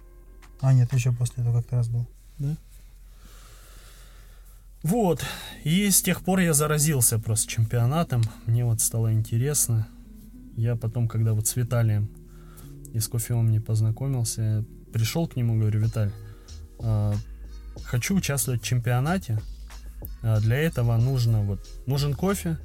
[0.61, 2.07] А, нет, еще после этого как-то раз был.
[2.39, 2.57] Да?
[4.83, 5.25] Вот.
[5.65, 8.23] И с тех пор я заразился просто чемпионатом.
[8.47, 9.89] Мне вот стало интересно.
[10.57, 12.09] Я потом, когда вот с Виталием
[12.95, 16.13] из кофеом не познакомился, пришел к нему, говорю, Виталь,
[16.81, 17.13] э,
[17.85, 19.39] хочу участвовать в чемпионате.
[20.23, 22.59] Э, для этого нужно вот нужен кофе,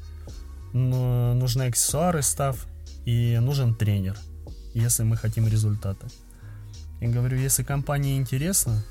[0.73, 2.65] нужны аксессуары, став
[3.06, 4.17] и нужен тренер,
[4.73, 6.08] если мы хотим результата.
[7.01, 8.82] И говорю, если компании интересно,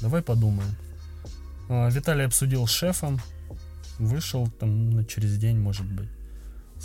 [0.00, 0.74] давай подумаем.
[1.68, 3.20] Э, Виталий обсудил с шефом,
[3.98, 6.08] вышел там через день, может быть.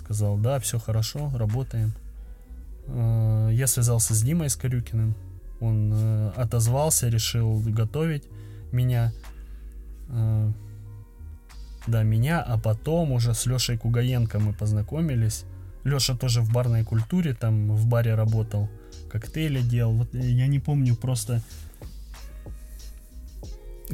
[0.04, 1.94] Сказал, да, все хорошо, работаем.
[2.88, 5.16] Э, я связался с Димой Скорюкиным.
[5.60, 8.24] Он э, отозвался, решил готовить
[8.72, 9.14] меня.
[10.10, 10.52] Э,
[11.86, 15.46] да, меня, а потом уже с Лешей Кугаенко мы познакомились.
[15.84, 18.70] Леша тоже в барной культуре, там в баре работал,
[19.12, 19.94] коктейли делал.
[19.94, 21.42] Вот я не помню просто,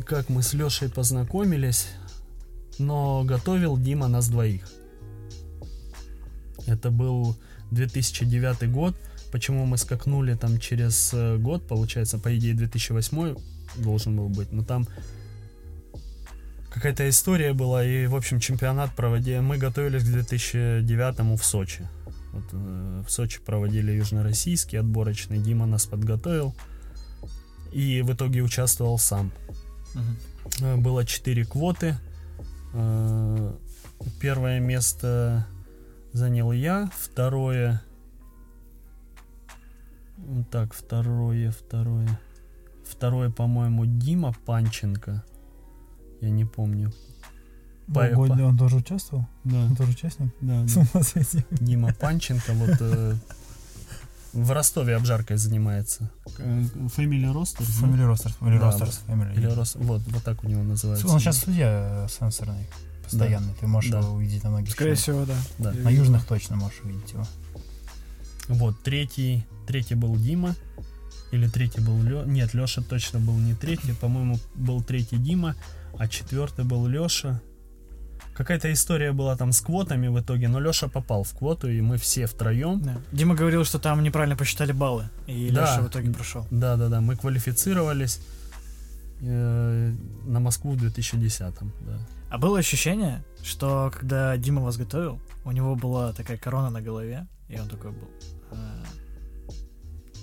[0.06, 1.88] как мы с Лешей познакомились,
[2.80, 4.70] но готовил Дима нас двоих.
[6.68, 7.36] Это был
[7.72, 8.96] 2009 год.
[9.32, 13.36] Почему мы скакнули там через э, год, получается, по идее 2008
[13.78, 14.88] должен был быть, но там
[16.70, 19.40] какая-то история была, и, в общем, чемпионат проводили.
[19.40, 21.88] Мы готовились к 2009 в Сочи.
[22.32, 25.40] Вот, э, в Сочи проводили южно-российский отборочный.
[25.40, 26.56] Дима нас подготовил.
[27.74, 29.32] И в итоге участвовал сам.
[29.96, 30.78] Угу.
[30.82, 31.98] Было 4 квоты.
[32.74, 33.54] Э,
[34.22, 35.48] первое место
[36.18, 36.90] занял я.
[36.98, 37.82] Второе...
[40.52, 42.20] Так, второе, второе.
[42.84, 45.24] Второе, по-моему, Дима Панченко.
[46.22, 46.92] Я не помню.
[47.88, 48.22] По, по...
[48.22, 49.28] Он тоже участвовал?
[49.44, 49.66] Да.
[49.66, 50.34] Он тоже участник?
[50.42, 50.66] Да.
[50.94, 51.44] да.
[51.52, 52.78] Дима Панченко, вот...
[52.80, 53.16] Э,
[54.34, 56.12] в Ростове обжаркой занимается.
[56.96, 57.66] Фамилия Ростов?
[57.68, 58.36] Фамилия Ростов.
[58.38, 58.90] Фамилия Ростов.
[59.06, 59.82] Фамилия Ростов.
[59.84, 61.08] Вот, вот так у него называется.
[61.08, 62.68] Он сейчас судья сенсорный,
[63.10, 63.54] постоянный.
[63.54, 63.60] Да.
[63.60, 64.00] Ты можешь да.
[64.00, 65.02] его увидеть на многих Скорее шоу.
[65.02, 65.36] всего, да.
[65.58, 65.72] да.
[65.72, 67.26] На южных точно можешь увидеть его.
[68.48, 70.56] Вот, третий, третий был Дима.
[71.32, 72.24] Или третий был Лё...
[72.24, 73.94] Нет, Леша точно был не третий.
[73.94, 75.56] По-моему, был третий Дима,
[75.98, 77.42] а четвертый был Леша.
[78.34, 81.98] Какая-то история была там с квотами в итоге, но Леша попал в квоту, и мы
[81.98, 82.82] все втроем.
[82.82, 82.98] Да.
[83.12, 85.62] Дима говорил, что там неправильно посчитали баллы, и да.
[85.62, 86.48] Леша в итоге прошел.
[86.52, 87.02] Да, да, да.
[87.02, 88.22] Мы квалифицировались
[89.22, 89.94] э,
[90.26, 92.00] на Москву в 2010 да.
[92.30, 97.28] А было ощущение, что когда Дима вас готовил, у него была такая корона на голове,
[97.48, 98.10] и он такой был
[98.52, 98.84] э,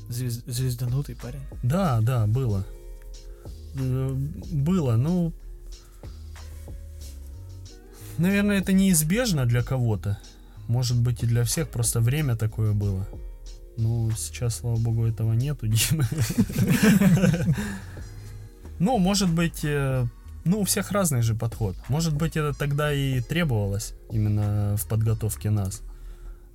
[0.08, 1.42] звезд, звезданутый парень.
[1.62, 2.66] Да, да, было.
[3.76, 4.14] Э,
[4.52, 5.32] было, ну,
[8.18, 10.18] Наверное, это неизбежно для кого-то.
[10.68, 13.06] Может быть и для всех, просто время такое было.
[13.76, 16.04] Ну, сейчас, слава богу, этого нету, Димы.
[18.78, 20.06] Ну, может быть, э,
[20.44, 21.76] ну, у всех разный же подход.
[21.88, 25.82] Может быть, это тогда и требовалось именно в подготовке нас.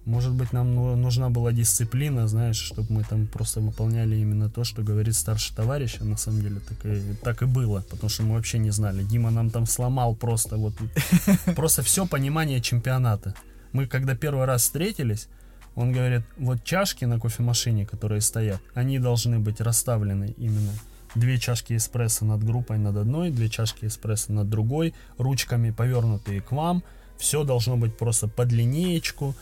[0.05, 4.63] Может быть, нам ну, нужна была дисциплина, знаешь, чтобы мы там просто выполняли именно то,
[4.63, 5.97] что говорит старший товарищ.
[6.01, 9.03] А на самом деле так и, так и было, потому что мы вообще не знали.
[9.03, 10.73] Дима нам там сломал просто вот
[11.55, 13.35] просто все понимание чемпионата.
[13.71, 15.27] Мы когда первый раз встретились,
[15.75, 20.71] он говорит, вот чашки на кофемашине, которые стоят, они должны быть расставлены именно
[21.15, 26.51] две чашки эспрессо над группой над одной, две чашки эспрессо над другой, ручками повернутые к
[26.51, 26.83] вам.
[27.17, 29.35] Все должно быть просто под линеечку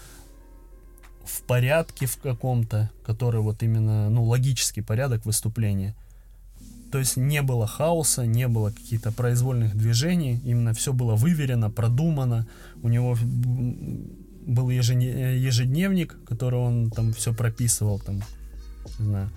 [1.23, 5.95] в порядке в каком-то, который вот именно, ну, логический порядок выступления.
[6.91, 12.47] То есть не было хаоса, не было каких-то произвольных движений, именно все было выверено, продумано.
[12.81, 13.17] У него
[14.45, 18.23] был ежедневник, который он там все прописывал, там,
[18.99, 19.29] не знаю,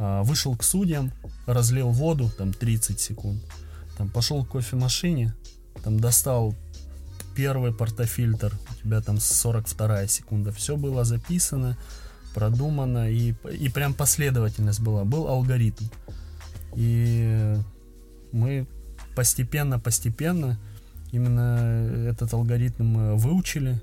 [0.00, 1.12] вышел к судьям,
[1.46, 3.42] разлил воду, там 30 секунд,
[3.98, 5.34] там пошел к кофемашине,
[5.82, 6.54] там достал
[7.34, 10.52] первый портофильтр, у тебя там 42 секунда.
[10.52, 11.76] Все было записано,
[12.34, 15.04] продумано, и, и прям последовательность была.
[15.04, 15.84] Был алгоритм.
[16.74, 17.56] И
[18.32, 18.66] мы
[19.14, 20.58] постепенно-постепенно
[21.12, 23.80] именно этот алгоритм выучили.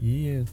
[0.00, 0.44] И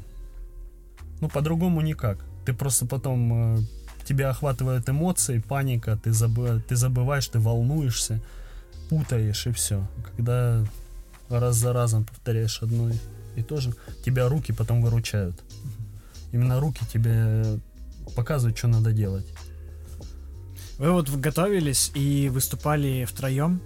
[1.21, 2.23] ну, по-другому никак.
[2.45, 3.59] Ты просто потом э,
[4.07, 8.21] тебя охватывают эмоции, паника, ты, забы, ты забываешь, ты волнуешься,
[8.89, 9.87] путаешь и все.
[10.15, 10.65] Когда
[11.29, 12.89] раз за разом повторяешь одно
[13.35, 13.73] и то же,
[14.05, 15.35] тебя руки потом выручают.
[16.31, 17.59] Именно руки тебе
[18.15, 19.27] показывают, что надо делать.
[20.77, 23.61] Вы вот готовились и выступали втроем,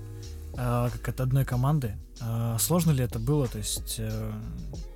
[0.53, 1.97] э, как от одной команды.
[2.21, 3.47] Э, сложно ли это было?
[3.47, 4.31] То есть э,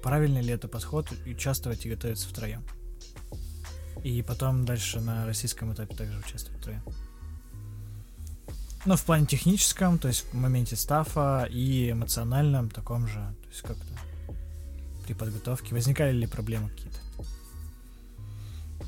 [0.01, 2.63] правильный ли это подход участвовать и готовиться втроем?
[4.05, 6.81] И потом дальше на российском этапе также участвовать втроем?
[8.85, 13.15] Ну, в плане техническом, то есть в моменте стафа и эмоциональном таком же.
[13.15, 13.83] То есть как-то
[15.07, 16.99] при подготовке возникали ли проблемы какие-то?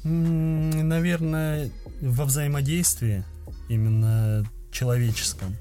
[0.04, 3.24] Наверное, во взаимодействии,
[3.70, 5.56] именно человеческом.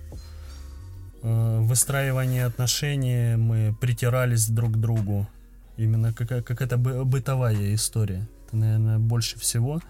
[1.23, 5.27] Э, выстраивание отношений мы притирались друг к другу.
[5.79, 8.29] Именно как, как это бытовая история.
[8.57, 9.81] Наверное, больше всего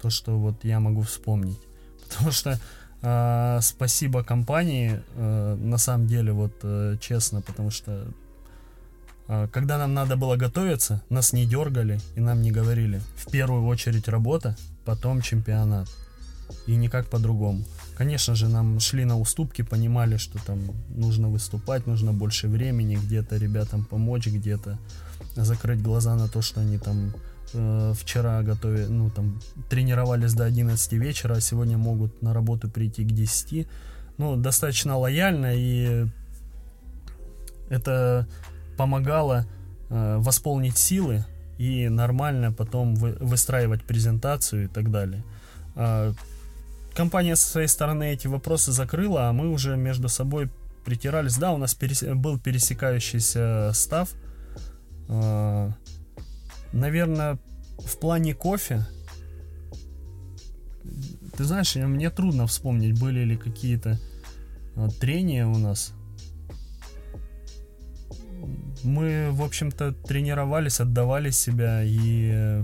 [0.00, 1.58] то, что вот я могу вспомнить.
[2.08, 2.60] Потому что
[3.02, 8.06] а, спасибо компании, а, на самом деле, вот а, честно, потому что
[9.28, 13.00] а, когда нам надо было готовиться, нас не дергали и нам не говорили.
[13.16, 15.88] В первую очередь работа, потом чемпионат.
[16.68, 17.64] И никак по-другому.
[17.96, 23.36] Конечно же, нам шли на уступки, понимали, что там нужно выступать, нужно больше времени, где-то
[23.36, 24.78] ребятам помочь, где-то
[25.34, 27.12] закрыть глаза на то, что они там
[27.52, 33.04] э, вчера готовили, ну там тренировались до 11 вечера, а сегодня могут на работу прийти
[33.04, 33.66] к 10.
[34.18, 36.06] Ну, достаточно лояльно, и
[37.68, 38.26] это
[38.76, 39.46] помогало
[39.88, 41.24] э, восполнить силы
[41.58, 45.22] и нормально потом вы, выстраивать презентацию и так далее.
[45.74, 46.12] Э,
[46.94, 50.50] компания со своей стороны эти вопросы закрыла, а мы уже между собой
[50.84, 51.36] притирались.
[51.36, 52.02] Да, у нас перес...
[52.02, 54.10] был пересекающийся став.
[55.08, 55.70] Э,
[56.76, 57.38] наверное,
[57.78, 58.86] в плане кофе,
[61.36, 63.98] ты знаешь, мне трудно вспомнить, были ли какие-то
[64.76, 65.92] э, трения у нас.
[68.82, 72.62] Мы, в общем-то, тренировались, отдавали себя и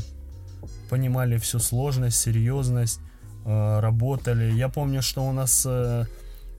[0.88, 3.00] понимали всю сложность, серьезность,
[3.44, 4.52] э, работали.
[4.52, 6.04] Я помню, что у нас э,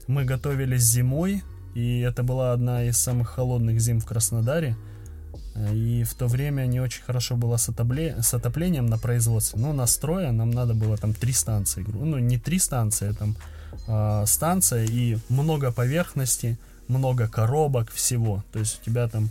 [0.06, 1.42] мы готовились зимой,
[1.74, 4.76] и это была одна из самых холодных зим в Краснодаре.
[5.72, 8.16] И в то время не очень хорошо было с, отопле...
[8.20, 9.60] с отоплением на производстве.
[9.60, 11.84] Ну, настроя нам надо было там три станции.
[11.86, 13.36] Ну, не три станции, а там
[13.86, 18.42] э, станция и много поверхности, много коробок, всего.
[18.52, 19.30] То есть у тебя там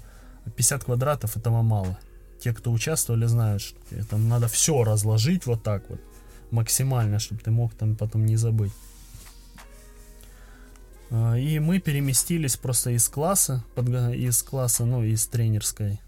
[0.55, 1.97] 50 квадратов, этого мало.
[2.39, 3.77] Те, кто участвовали, знают, что
[4.09, 5.99] там надо все разложить вот так вот
[6.51, 8.71] максимально, чтобы ты мог там потом не забыть.
[11.09, 15.99] А, и мы переместились просто из класса, из класса, ну, из тренерской,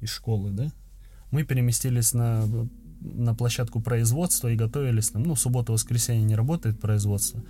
[0.00, 0.72] из школы, да,
[1.30, 2.44] мы переместились на,
[3.00, 7.42] на площадку производства и готовились там, ну, суббота-воскресенье не работает производство,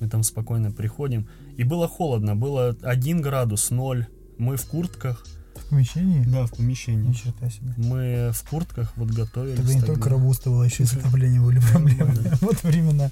[0.00, 4.06] мы там спокойно приходим, и было холодно, было 1 градус, 0,
[4.38, 5.24] мы в куртках,
[5.56, 6.22] в помещении?
[6.24, 7.08] Да, в помещении.
[7.08, 7.74] Ни черта себе.
[7.76, 9.56] Мы в куртках вот готовились.
[9.56, 9.94] Тогда не тогда.
[9.94, 12.14] только робуста было, еще и с отоплением были проблемы.
[12.40, 13.10] Вот времена.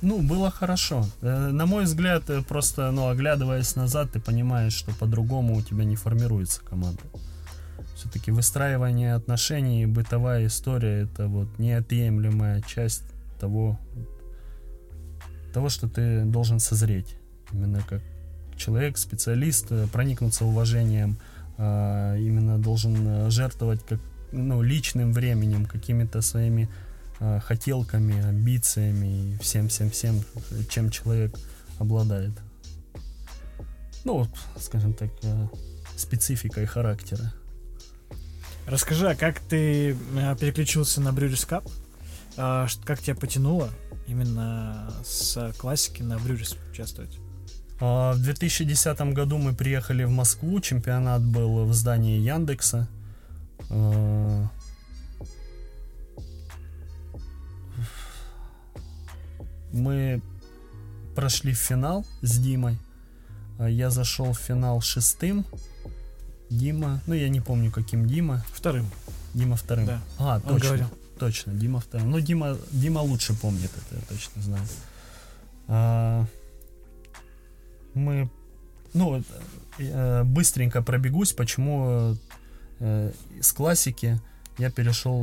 [0.00, 1.04] Ну, было хорошо.
[1.22, 5.84] Э, на мой взгляд, э, просто, ну, оглядываясь назад, ты понимаешь, что по-другому у тебя
[5.84, 7.02] не формируется команда.
[7.96, 13.02] Все-таки выстраивание отношений, бытовая история, это вот неотъемлемая часть
[13.40, 13.78] того,
[15.52, 17.16] того, что ты должен созреть.
[17.50, 18.00] Именно как
[18.56, 21.18] человек, специалист, э, проникнуться уважением,
[21.60, 23.98] а, именно должен жертвовать как,
[24.30, 26.68] ну, личным временем, какими-то своими
[27.44, 30.22] хотелками, амбициями и всем-всем-всем,
[30.70, 31.36] чем человек
[31.78, 32.32] обладает.
[34.04, 35.48] Ну, вот, скажем так, э,
[35.96, 37.32] спецификой характера.
[38.66, 41.70] Расскажи, а как ты э, переключился на Cup?
[42.36, 43.70] А, как тебя потянуло
[44.06, 47.18] именно с классики на Brewers участвовать?
[47.80, 52.88] А, в 2010 году мы приехали в Москву, чемпионат был в здании Яндекса.
[59.72, 60.22] Мы
[61.14, 62.78] прошли в финал с Димой.
[63.58, 65.44] А я зашел в финал шестым.
[66.50, 68.44] Дима, ну я не помню, каким Дима.
[68.52, 68.86] Вторым.
[69.34, 69.86] Дима вторым.
[69.86, 70.00] Да.
[70.18, 70.52] А, точно.
[70.52, 70.86] Он говорил.
[71.18, 72.10] Точно, Дима вторым.
[72.10, 74.64] Ну, Дима, Дима лучше помнит это, я точно знаю.
[75.66, 76.24] А,
[77.94, 78.30] мы,
[78.94, 79.22] ну,
[79.78, 82.16] э, быстренько пробегусь, почему
[82.78, 84.20] э, с классики
[84.58, 85.18] я перешел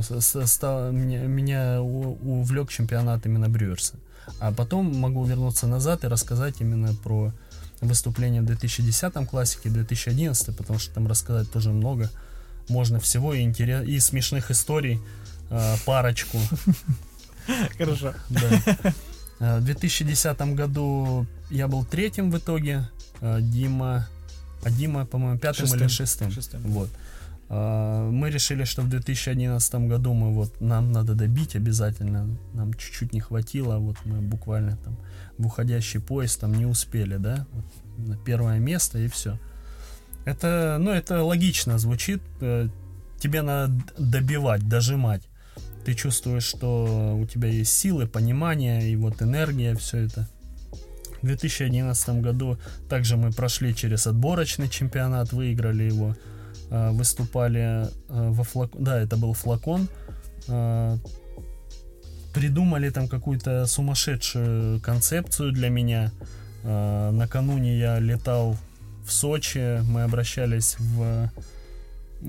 [0.00, 3.94] ну, стал, меня, меня увлек чемпионат именно Брюерса.
[4.40, 7.32] А потом могу вернуться назад и рассказать именно про
[7.80, 12.10] выступление в 2010 классике, 2011, потому что там рассказать тоже много.
[12.68, 15.00] Можно всего и, интерес, и смешных историй,
[15.50, 16.38] э, парочку.
[17.78, 18.14] Хорошо.
[18.30, 18.94] Да.
[19.40, 22.88] А, в 2010 году я был третьим в итоге,
[23.20, 24.08] а Дима,
[24.62, 25.80] а Дима, по-моему, пятым шестым.
[25.80, 26.30] или шестым.
[26.30, 26.62] шестым.
[26.62, 26.88] Вот.
[26.88, 27.11] А,
[27.54, 33.20] мы решили, что в 2011 году мы вот нам надо добить обязательно, нам чуть-чуть не
[33.20, 34.96] хватило, вот мы буквально там
[35.36, 37.64] в уходящий поезд там не успели, да, вот,
[37.98, 39.38] на первое место и все.
[40.24, 42.68] Это, ну, это логично звучит, э,
[43.18, 45.22] тебе надо добивать, дожимать.
[45.84, 50.28] Ты чувствуешь, что у тебя есть силы, понимание и вот энергия, все это.
[51.20, 52.56] В 2011 году
[52.88, 56.16] также мы прошли через отборочный чемпионат, выиграли его.
[56.74, 59.88] Э, выступали э, во флакон, да, это был флакон,
[60.48, 60.96] э,
[62.32, 66.12] придумали там какую-то сумасшедшую концепцию для меня.
[66.64, 68.56] Накануне я летал
[69.04, 71.30] в Сочи, мы обращались в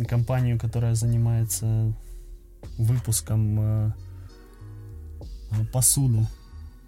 [0.10, 1.94] компанию, которая занимается
[2.78, 3.94] выпуском
[5.72, 6.28] посуды,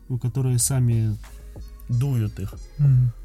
[0.10, 1.16] у которой сами
[1.88, 2.56] дуют их.
[2.80, 3.25] Mm-hmm.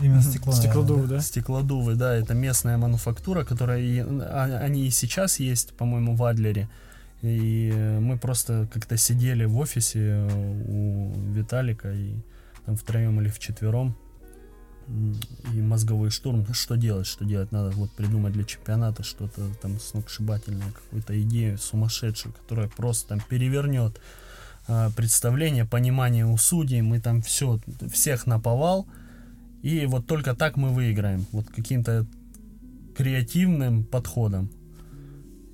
[0.00, 0.52] Именно стекло.
[0.52, 1.20] Стеклодувы, да?
[1.20, 6.68] Стеклодувы, да, это местная мануфактура, которая и, а, они и сейчас есть, по-моему, в Адлере.
[7.22, 10.26] И мы просто как-то сидели в офисе
[10.68, 12.14] у Виталика и
[12.64, 13.94] там втроем или вчетвером
[15.54, 16.46] и мозговой штурм.
[16.52, 17.52] Что делать, что делать?
[17.52, 24.00] Надо вот придумать для чемпионата что-то там сногсшибательное, какую-то идею сумасшедшую, которая просто там перевернет
[24.68, 26.80] э, представление, понимание у судей.
[26.80, 27.60] Мы там все,
[27.92, 28.86] всех наповал.
[29.62, 31.26] И вот только так мы выиграем.
[31.32, 32.06] Вот каким-то
[32.96, 34.50] креативным подходом.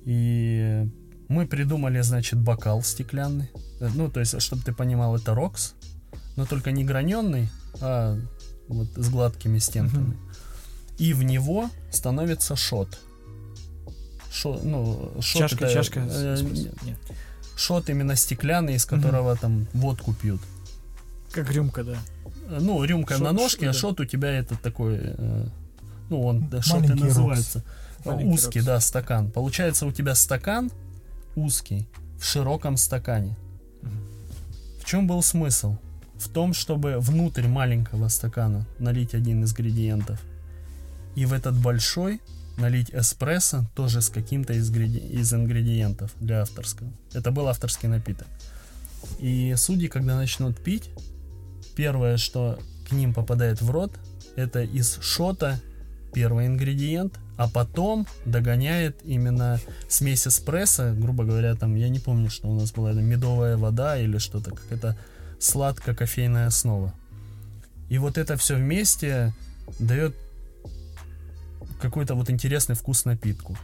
[0.05, 0.87] И
[1.27, 3.49] мы придумали, значит, бокал стеклянный.
[3.79, 5.73] Э, ну, то есть, чтобы ты понимал, это рокс,
[6.37, 7.49] но только не граненый,
[7.81, 8.17] а
[8.69, 10.17] вот с гладкими стенками.
[10.97, 12.99] И в него становится шот.
[14.31, 15.99] Шот, ну, шот чашка, это, чашка.
[16.09, 16.37] Э,
[16.83, 16.97] нет.
[17.57, 20.41] Шот именно стеклянный, из которого там водку пьют.
[21.31, 21.97] Как рюмка, да
[22.49, 25.45] ну, рюмка шот, на ножке, а шот у тебя этот такой, э,
[26.09, 27.63] ну, он, да, шот и называется.
[28.05, 28.67] Маленький узкий, рокс.
[28.67, 29.31] да, стакан.
[29.31, 30.71] Получается, у тебя стакан
[31.35, 31.87] узкий
[32.19, 33.35] в широком стакане.
[33.81, 33.91] Угу.
[34.81, 35.77] В чем был смысл?
[36.17, 40.19] в том, чтобы внутрь маленького стакана налить один из ингредиентов.
[41.15, 42.21] И в этот большой
[42.57, 46.91] налить эспрессо тоже с каким-то из, из ингредиентов для авторского.
[47.13, 48.27] Это был авторский напиток.
[49.19, 50.89] И судьи, когда начнут пить,
[51.77, 52.59] первое, что
[52.89, 53.93] к ним попадает в рот,
[54.35, 55.61] это из шота
[56.11, 62.47] первый ингредиент, а потом догоняет именно смесь эспрессо, грубо говоря, там, я не помню, что
[62.47, 64.97] у нас была, это медовая вода или что-то, как это
[65.39, 66.93] сладко-кофейная основа.
[67.89, 69.33] И вот это все вместе
[69.77, 70.15] дает
[71.79, 73.55] какой-то вот интересный вкус напитку.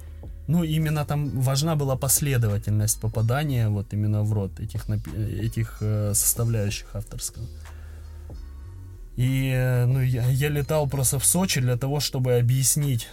[0.47, 4.87] Ну, именно там важна была последовательность попадания вот именно в рот этих,
[5.17, 7.47] этих э, составляющих авторского.
[9.15, 13.07] И э, ну, я, я летал просто в Сочи для того, чтобы объяснить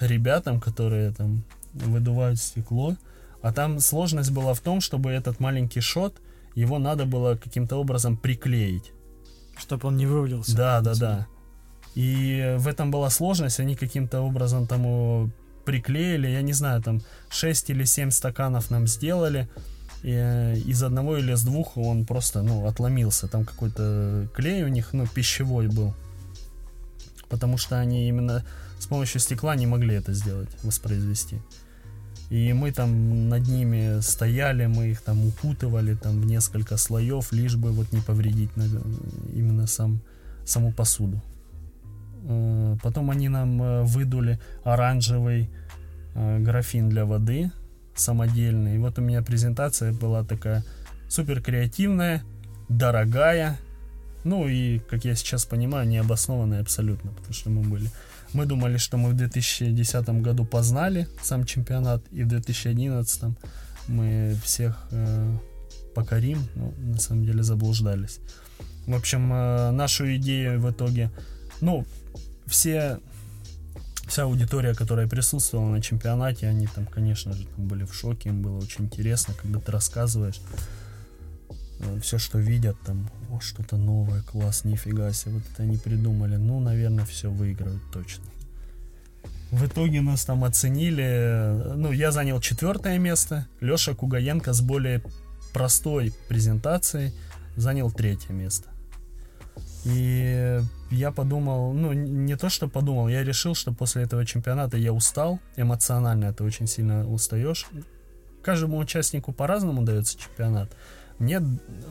[0.00, 2.96] ребятам, которые там выдувают стекло.
[3.42, 6.16] А там сложность была в том, чтобы этот маленький шот,
[6.54, 8.92] его надо было каким-то образом приклеить.
[9.56, 10.56] Чтобы он не вывалился.
[10.56, 11.26] Да, да, да.
[11.94, 15.30] И в этом была сложность, они каким-то образом там его
[15.64, 19.48] приклеили, я не знаю, там 6 или 7 стаканов нам сделали,
[20.02, 24.68] и э, из одного или из двух он просто, ну, отломился, там какой-то клей у
[24.68, 25.94] них, ну, пищевой был,
[27.28, 28.44] потому что они именно
[28.78, 31.40] с помощью стекла не могли это сделать, воспроизвести.
[32.28, 37.56] И мы там над ними стояли, мы их там укутывали там в несколько слоев, лишь
[37.56, 38.50] бы вот не повредить
[39.32, 40.00] именно сам,
[40.44, 41.22] саму посуду.
[42.24, 45.50] Э, потом они нам э, выдули оранжевый
[46.14, 47.50] графин для воды
[47.96, 48.76] самодельный.
[48.76, 50.64] И вот у меня презентация была такая
[51.08, 52.22] супер креативная,
[52.68, 53.58] дорогая,
[54.24, 57.90] ну и, как я сейчас понимаю, необоснованная абсолютно, потому что мы были.
[58.32, 63.36] Мы думали, что мы в 2010 году познали сам чемпионат, и в 2011
[63.86, 65.36] мы всех э,
[65.94, 66.40] покорим.
[66.56, 68.18] Ну, на самом деле заблуждались.
[68.86, 71.12] В общем, э, нашу идею в итоге,
[71.60, 71.86] ну,
[72.46, 72.98] все,
[74.06, 78.42] вся аудитория, которая присутствовала на чемпионате, они там, конечно же, там были в шоке, им
[78.42, 80.40] было очень интересно, когда ты рассказываешь
[81.80, 86.36] э, все, что видят, там, о, что-то новое, класс, нифига себе, вот это они придумали,
[86.36, 88.24] ну, наверное, все выиграют точно.
[89.50, 95.02] В итоге нас там оценили, ну, я занял четвертое место, Леша Кугаенко с более
[95.52, 97.12] простой презентацией
[97.56, 98.68] занял третье место.
[99.84, 104.92] И я подумал, ну, не то, что подумал, я решил, что после этого чемпионата я
[104.92, 107.66] устал, эмоционально это очень сильно устаешь.
[108.42, 110.70] Каждому участнику по-разному дается чемпионат.
[111.18, 111.42] Мне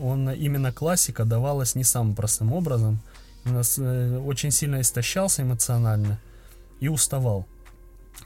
[0.01, 2.99] он именно классика давалась не самым простым образом.
[3.43, 6.19] У нас э, очень сильно истощался эмоционально
[6.79, 7.45] и уставал.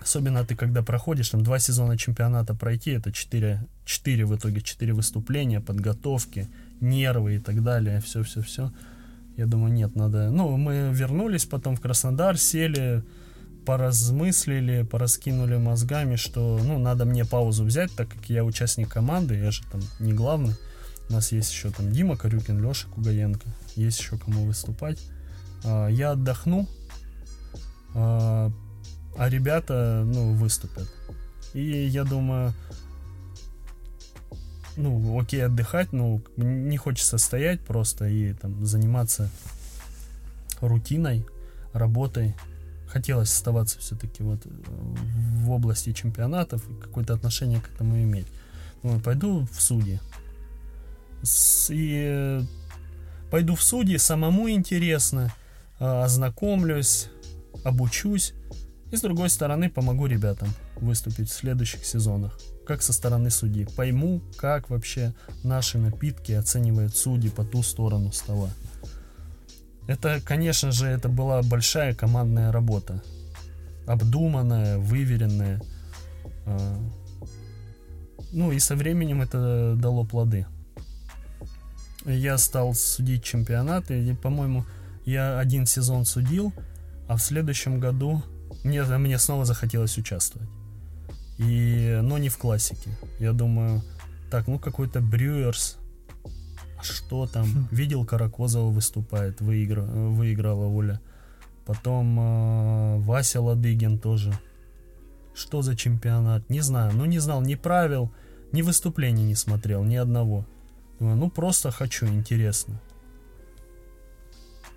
[0.01, 4.93] Особенно ты, когда проходишь, там, два сезона чемпионата пройти, это четыре, четыре в итоге, четыре
[4.93, 6.47] выступления, подготовки,
[6.79, 8.71] нервы и так далее, все-все-все.
[9.37, 10.29] Я думаю, нет, надо...
[10.29, 13.03] Ну, мы вернулись потом в Краснодар, сели,
[13.65, 19.51] поразмыслили, пораскинули мозгами, что, ну, надо мне паузу взять, так как я участник команды, я
[19.51, 20.55] же там не главный.
[21.09, 24.99] У нас есть еще там Дима Корюкин, Леша Кугаенко, есть еще кому выступать.
[25.63, 26.67] А, я отдохну,
[27.95, 28.51] а,
[29.17, 30.87] а ребята, ну, выступят.
[31.53, 32.53] И я думаю,
[34.79, 39.29] ну, окей, отдыхать, но не хочется стоять просто и там заниматься
[40.61, 41.25] рутиной,
[41.73, 42.33] работой.
[42.87, 48.25] Хотелось оставаться все-таки вот э, в области чемпионатов и какое-то отношение к этому иметь.
[48.81, 49.99] Ну, пойду в судьи.
[51.69, 52.41] И э,
[53.29, 55.33] пойду в судьи, самому интересно,
[55.79, 57.09] а, ознакомлюсь,
[57.65, 58.33] обучусь.
[58.91, 62.39] И с другой стороны, помогу ребятам выступить в следующих сезонах
[62.69, 63.65] как со стороны судьи.
[63.75, 65.11] Пойму, как вообще
[65.41, 68.51] наши напитки оценивают судьи по ту сторону стола.
[69.87, 73.01] Это, конечно же, это была большая командная работа.
[73.87, 75.59] Обдуманная, выверенная.
[76.45, 76.77] А,
[78.33, 80.45] ну и со временем это дало плоды.
[82.05, 84.63] Я стал судить чемпионаты, и, по-моему,
[85.05, 86.53] я один сезон судил,
[87.07, 88.21] а в следующем году
[88.63, 90.58] мне, мне снова захотелось участвовать.
[91.39, 92.91] И, но не в классике.
[93.19, 93.81] Я думаю,
[94.29, 95.77] так, ну какой-то Брюерс,
[96.77, 97.45] а что там?
[97.45, 97.67] Хм.
[97.71, 101.01] Видел, Каракозова выступает, выигра, выиграла Оля.
[101.65, 104.33] Потом э, Вася Ладыгин тоже.
[105.33, 106.49] Что за чемпионат?
[106.49, 106.91] Не знаю.
[106.93, 108.11] Ну, не знал ни правил,
[108.51, 110.45] ни выступлений не смотрел, ни одного.
[110.99, 112.81] Думаю, ну, просто хочу, интересно.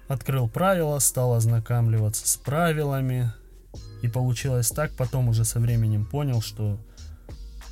[0.09, 3.33] Открыл правила, стал ознакомливаться с правилами,
[4.03, 6.79] и получилось так, потом уже со временем понял, что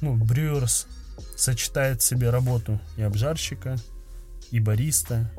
[0.01, 0.86] ну, Брюерс
[1.36, 3.76] сочетает в себе работу и обжарщика,
[4.51, 5.30] и бариста,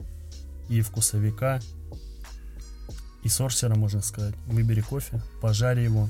[0.70, 1.59] и вкусовика,
[3.24, 4.36] и сорсера, можно сказать.
[4.47, 6.09] Выбери кофе, пожарь его,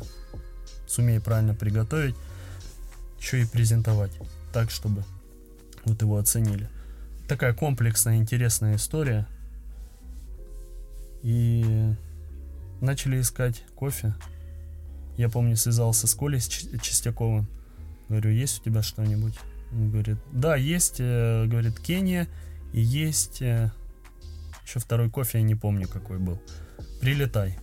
[0.88, 2.16] сумей правильно приготовить,
[3.20, 4.12] еще и презентовать
[4.54, 5.04] так, чтобы
[5.86, 6.70] вот его оценили.
[7.28, 9.28] Такая комплексная, интересная история.
[11.24, 11.94] И
[12.82, 14.14] начали искать кофе.
[15.22, 17.48] Я помню, связался с Колей Чистяковым.
[18.10, 19.36] Говорю, есть у тебя что-нибудь?
[19.72, 22.28] Он говорит, да, есть, э, говорит, Кения,
[22.74, 23.72] и есть э,
[24.66, 26.42] еще второй кофе, я не помню, какой был.
[27.02, 27.60] Прилетай.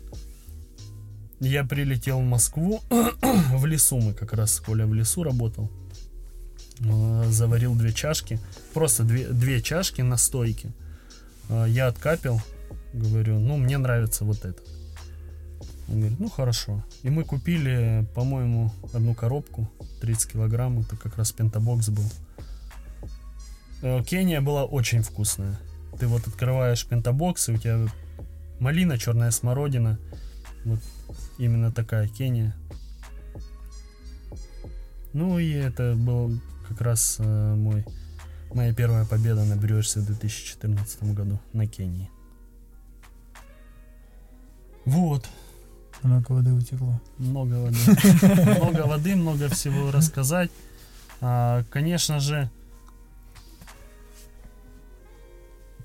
[1.40, 5.68] Я прилетел в Москву, в лесу мы как раз, Коля в лесу работал.
[6.78, 8.38] Э, заварил две чашки,
[8.72, 10.70] просто две, две чашки на стойке.
[11.66, 12.40] Я откапил,
[12.92, 14.62] говорю, ну, мне нравится вот это.
[15.88, 16.84] Он говорит, ну, хорошо.
[17.02, 19.70] И мы купили, по-моему, одну коробку,
[20.00, 22.04] 30 килограмм, это как раз пентабокс был.
[23.82, 25.58] Э, Кения была очень вкусная.
[25.98, 27.88] Ты вот открываешь пентабокс, и у тебя
[28.60, 29.98] малина, черная смородина,
[30.64, 30.80] вот
[31.38, 32.54] именно такая Кения.
[35.14, 37.84] Ну и это был как раз э, мой
[38.52, 42.10] моя первая победа на Брюерсе в 2014 году на Кении.
[44.84, 45.28] Вот.
[46.02, 47.00] Много воды утекло.
[47.18, 47.76] Много воды.
[48.60, 50.50] Много воды, много всего рассказать.
[51.20, 52.50] А, конечно же.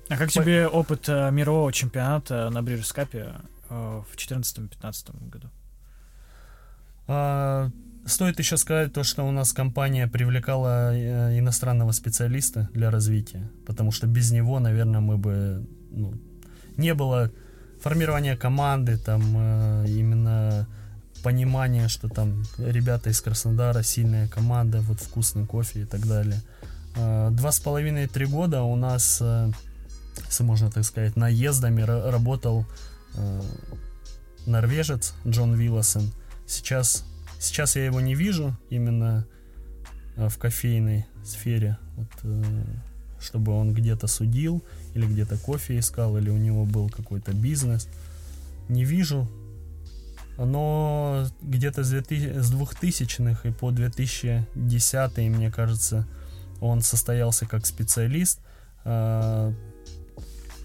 [0.08, 3.34] А как тебе опыт э, мирового чемпионата на Брюерскапе
[3.74, 5.48] Э, в 2014-2015 году.
[7.06, 7.70] А,
[8.06, 13.90] стоит еще сказать то, что у нас компания привлекала э, иностранного специалиста для развития, потому
[13.90, 16.14] что без него, наверное, мы бы ну,
[16.76, 17.30] не было
[17.84, 20.66] формирования команды, там э, именно
[21.22, 26.40] понимание, что там ребята из Краснодара сильная команда, вот вкусный кофе и так далее.
[26.94, 29.20] Два с половиной-три года у нас,
[30.28, 32.66] если можно так сказать, наездами работал
[33.14, 33.42] Э,
[34.46, 36.12] норвежец Джон Вилласон.
[36.46, 37.04] Сейчас,
[37.38, 39.26] сейчас я его не вижу именно
[40.16, 42.64] э, в кофейной сфере, вот, э,
[43.24, 44.62] чтобы он где-то судил
[44.94, 47.88] или где-то кофе искал, или у него был какой-то бизнес.
[48.68, 49.28] Не вижу.
[50.36, 56.06] Но где-то с 2000-х и по 2010 мне кажется,
[56.60, 58.40] он состоялся как специалист.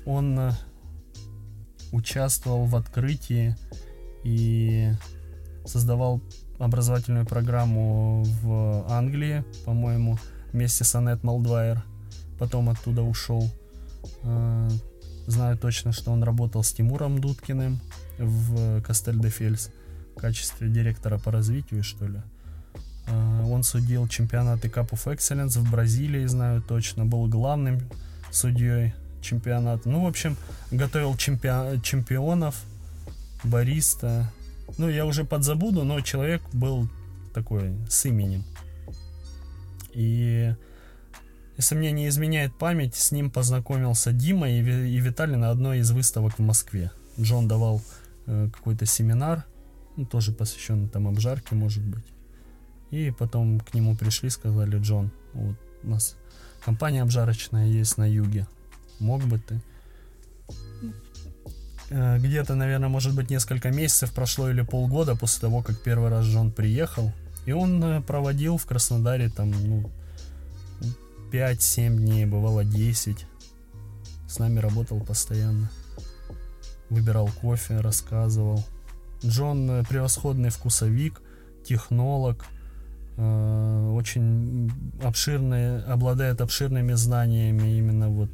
[0.05, 0.51] Он
[1.91, 3.55] участвовал в открытии
[4.23, 4.91] и
[5.65, 6.21] создавал
[6.57, 10.17] образовательную программу в Англии, по-моему,
[10.51, 11.83] вместе с Аннет Малдвайер.
[12.39, 13.49] Потом оттуда ушел.
[14.23, 14.69] А,
[15.27, 17.79] знаю точно, что он работал с Тимуром Дудкиным
[18.17, 19.71] в Кастель-де-Фельс
[20.15, 22.21] в качестве директора по развитию, что ли.
[23.07, 27.05] А, он судил чемпионаты Cup of Excellence в Бразилии, знаю точно.
[27.05, 27.79] Был главным
[28.31, 29.85] судьей чемпионат.
[29.85, 30.37] Ну, в общем,
[30.71, 32.63] готовил чемпион, чемпионов,
[33.43, 34.31] бариста.
[34.77, 36.87] Ну, я уже подзабуду, но человек был
[37.33, 38.43] такой с именем.
[39.93, 40.53] И
[41.59, 45.91] если мне не изменяет память, с ним познакомился Дима и, и Виталий на одной из
[45.91, 46.89] выставок в Москве.
[47.19, 47.81] Джон давал
[48.27, 49.43] э, какой-то семинар,
[49.97, 52.05] ну, тоже посвященный там обжарке, может быть.
[52.91, 56.15] И потом к нему пришли, сказали, Джон, вот у нас
[56.63, 58.47] компания обжарочная есть на юге,
[58.99, 59.59] мог бы ты.
[61.89, 66.25] Э, где-то, наверное, может быть, несколько месяцев прошло или полгода после того, как первый раз
[66.25, 67.11] Джон приехал.
[67.45, 69.91] И он э, проводил в Краснодаре там, ну,
[71.31, 73.25] 5-7 дней, бывало 10.
[74.27, 75.69] С нами работал постоянно.
[76.89, 78.63] Выбирал кофе, рассказывал.
[79.23, 81.21] Джон э, превосходный вкусовик,
[81.65, 82.45] технолог,
[83.17, 84.71] очень
[85.03, 88.29] обширные, обладает обширными знаниями именно вот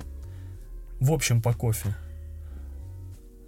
[1.00, 1.96] в общем, по кофе.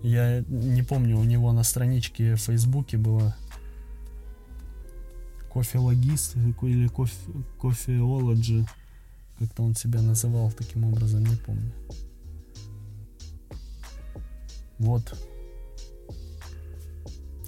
[0.01, 3.35] Я не помню, у него на страничке в Фейсбуке было
[5.49, 7.15] кофе-логист или кофе,
[7.59, 8.65] кофеологи.
[9.39, 11.71] Как-то он себя называл таким образом, не помню.
[14.79, 15.13] Вот.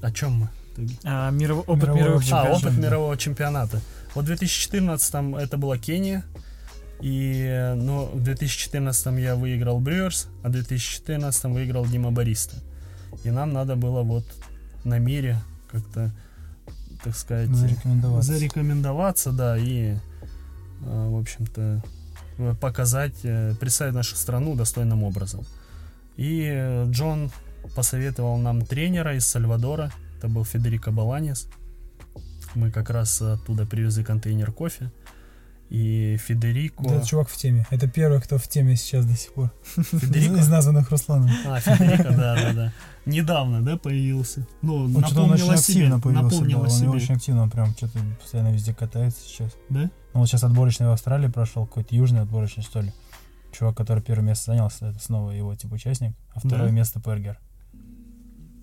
[0.01, 0.49] О чем мы?
[1.03, 1.67] А, миров...
[1.67, 2.51] опыт мирового, мировых чемпионата.
[2.51, 3.81] А, опыт мирового чемпионата.
[4.15, 6.23] Вот в 2014 это была Кения,
[7.01, 12.57] и, ну, в 2014 я выиграл Брюерс, а в 2014 выиграл Дима Бориста.
[13.23, 14.25] И нам надо было вот
[14.83, 15.37] на мире
[15.71, 16.11] как-то,
[17.03, 19.95] так сказать, зарекомендоваться, зарекомендоваться да, и,
[20.81, 21.83] в общем-то,
[22.61, 25.45] показать, э, представить нашу страну достойным образом.
[26.17, 27.31] И Джон
[27.75, 31.47] посоветовал нам тренера из Сальвадора, это был Федерико Баланис.
[32.55, 34.91] Мы как раз оттуда привезли контейнер кофе.
[35.69, 36.83] и Федерико.
[36.83, 37.65] Да, чувак в теме.
[37.69, 39.51] Это первый, кто в теме сейчас до сих пор.
[39.75, 40.37] Федерико?
[40.37, 41.29] Из названных Русланом.
[41.45, 42.73] А, Федерико, да, да, да.
[43.05, 44.47] Недавно, да, появился?
[44.61, 46.89] Ну, он напомнил очень активно появился, да, он себе.
[46.89, 49.55] очень активно, он прям что-то постоянно везде катается сейчас.
[49.69, 49.89] Да?
[50.13, 52.91] Ну, вот сейчас отборочный в Австралии прошел, какой-то южный отборочный, что ли.
[53.51, 56.73] Чувак, который первое место занял, это снова его типа участник, а второе да?
[56.73, 57.39] место Пергер.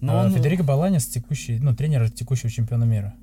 [0.00, 0.32] Но а он...
[0.32, 3.14] Федерико Баланис текущий, ну, тренер текущего чемпиона мира.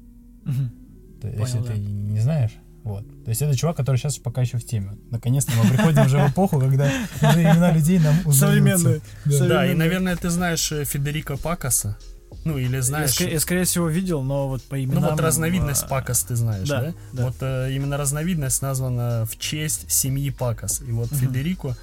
[0.45, 1.21] Угу.
[1.21, 1.65] То, Понял, если да.
[1.65, 2.51] ты не знаешь,
[2.83, 3.07] вот.
[3.23, 4.97] То есть это чувак, который сейчас пока еще в теме.
[5.09, 9.01] Наконец-то мы приходим уже в эпоху, когда уже имена людей нам Современные.
[9.25, 9.47] Да.
[9.47, 11.97] да, и, наверное, ты знаешь э, Федерико Пакаса.
[12.43, 13.19] Ну, или знаешь...
[13.19, 15.03] Я, я, скорее всего, видел, но вот по именам...
[15.03, 15.87] Ну, вот разновидность а...
[15.87, 16.81] Пакас ты знаешь, да?
[16.81, 16.93] да?
[17.13, 17.23] да.
[17.25, 20.81] Вот э, именно разновидность названа в честь семьи Пакас.
[20.81, 21.15] И вот угу.
[21.15, 21.77] Федерико,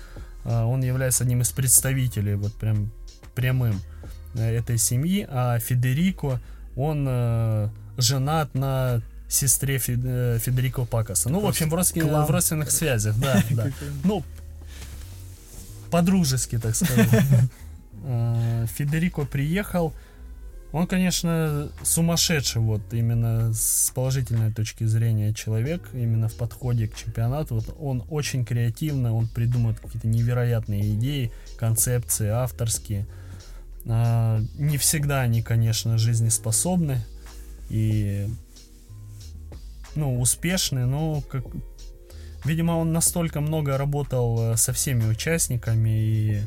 [0.44, 2.90] э, он является одним из представителей, вот прям
[3.34, 3.80] прямым
[4.34, 6.40] э, этой семьи, а Федерико,
[6.76, 11.28] он э, женат на сестре э, Федерико Пакаса.
[11.28, 12.08] Ну, в общем, в, родствен...
[12.08, 13.70] в родственных связях, да, да.
[14.04, 14.24] Ну,
[15.90, 17.08] по-дружески, так сказать.
[18.02, 19.92] Э, Федерико приехал.
[20.72, 27.56] Он, конечно, сумасшедший, вот именно с положительной точки зрения человек, именно в подходе к чемпионату.
[27.56, 33.06] Вот он очень креативно, он придумывает какие-то невероятные идеи, концепции авторские.
[33.86, 37.04] А, не всегда они, конечно, жизнеспособны.
[37.68, 38.28] И
[39.96, 41.44] ну, успешный, но как,
[42.44, 46.40] видимо, он настолько много работал э, со всеми участниками и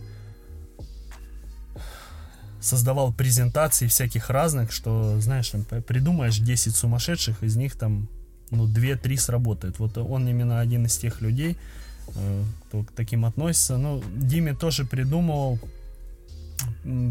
[2.64, 8.08] создавал презентации всяких разных, что, знаешь, там, придумаешь 10 сумасшедших, из них там,
[8.52, 9.80] ну, 2-3 сработают.
[9.80, 11.58] Вот он именно один из тех людей,
[12.16, 13.78] э, кто к таким относится.
[13.78, 15.60] Ну, Диме тоже придумывал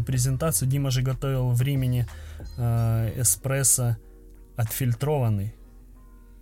[0.07, 0.67] презентацию.
[0.67, 2.07] Дима же готовил в Римени
[2.57, 3.97] э, эспрессо
[4.55, 5.53] отфильтрованный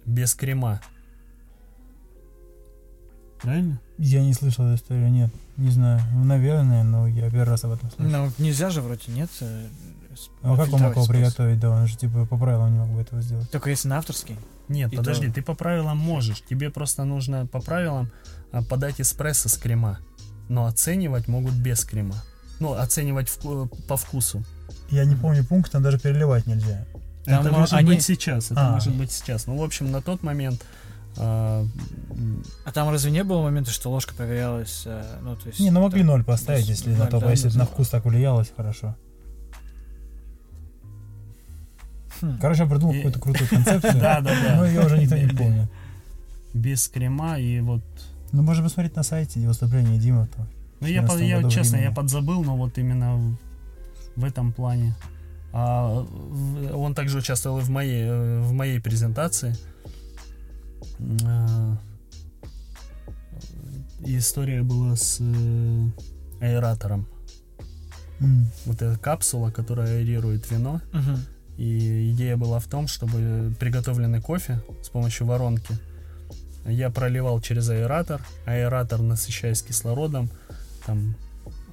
[0.06, 0.82] без крема.
[3.42, 3.82] Правильно?
[3.98, 5.32] Я не слышал эту историю, нет.
[5.62, 6.02] Не знаю.
[6.14, 8.12] Ну, наверное, но я первый раз об этом слышал.
[8.12, 9.30] Ну, нельзя же вроде, нет?
[9.42, 9.68] Э,
[10.42, 11.70] а как он мог его приготовить, да?
[11.70, 13.50] Он же типа по правилам не мог бы этого сделать.
[13.52, 14.38] Только если на авторский?
[14.70, 15.34] Нет, И подожди, то...
[15.34, 16.42] ты по правилам можешь.
[16.42, 18.10] Тебе просто нужно по правилам
[18.52, 20.00] а, подать эспрессо с крема.
[20.50, 22.16] Но оценивать могут без крема.
[22.60, 24.44] Ну, оценивать в, по вкусу.
[24.90, 26.86] Я не помню пункт, там даже переливать нельзя.
[27.26, 27.88] Там это может они...
[27.88, 28.72] быть сейчас, это а.
[28.72, 29.46] может быть сейчас.
[29.46, 30.66] Ну, в общем, на тот момент...
[31.18, 31.66] А,
[32.66, 34.84] а там разве не было момента, что ложка проверялась?
[34.86, 37.66] Э, ну, то есть, не, ну могли ноль поставить, если на то, да, если на
[37.66, 38.96] вкус так влиялось, хорошо.
[42.22, 42.38] Хм.
[42.40, 43.94] Короче, я придумал какую-то крутую концепцию.
[44.02, 44.56] Да, да, да.
[44.58, 45.70] Но ее уже никто не помнит.
[46.54, 47.82] Без крема и вот...
[48.32, 50.28] Ну, можно посмотреть на сайте выступления Дима.
[50.80, 53.38] Ну, я, я честно, я подзабыл, но вот именно
[54.16, 54.96] в этом плане.
[55.54, 56.06] А,
[56.74, 59.56] он также участвовал и в моей, э, в моей презентации.
[61.26, 61.78] А,
[64.02, 65.88] история была с э,
[66.42, 67.08] аэратором.
[68.20, 68.46] Mm.
[68.66, 70.82] Вот эта капсула, которая аэрирует вино.
[70.92, 71.18] Uh-huh.
[71.58, 75.76] И идея была в том, чтобы приготовленный кофе с помощью воронки
[76.66, 78.22] я проливал через аэратор.
[78.46, 80.30] Аэратор, насыщаясь кислородом,
[80.86, 81.16] там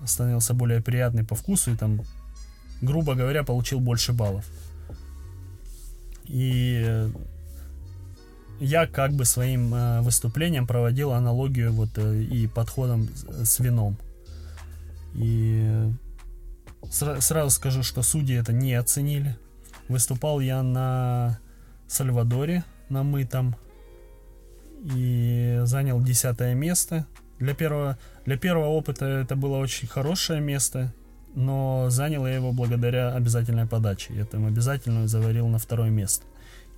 [0.07, 2.01] становился более приятный по вкусу и там
[2.81, 4.47] грубо говоря, получил больше баллов.
[6.25, 7.11] И
[8.61, 13.09] я как бы своим э, выступлением проводил аналогию вот э, и подходом
[13.43, 13.97] с вином.
[15.15, 15.91] И
[16.85, 19.37] сра- сразу скажу, что судьи это не оценили.
[19.89, 21.39] Выступал я на
[21.87, 23.57] Сальвадоре, на мытом,
[24.95, 27.07] и занял десятое место.
[27.39, 30.93] Для первого, для первого опыта это было очень хорошее место
[31.35, 34.13] но занял я его благодаря обязательной подаче.
[34.15, 36.25] Я там обязательную заварил на второе место.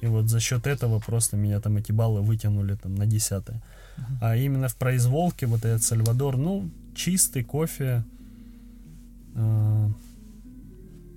[0.01, 3.62] И вот за счет этого просто меня там эти баллы вытянули там на десятое.
[3.98, 4.03] Uh-huh.
[4.20, 8.05] А именно в произволке вот этот Сальвадор, ну, чистый кофе
[9.34, 9.88] э,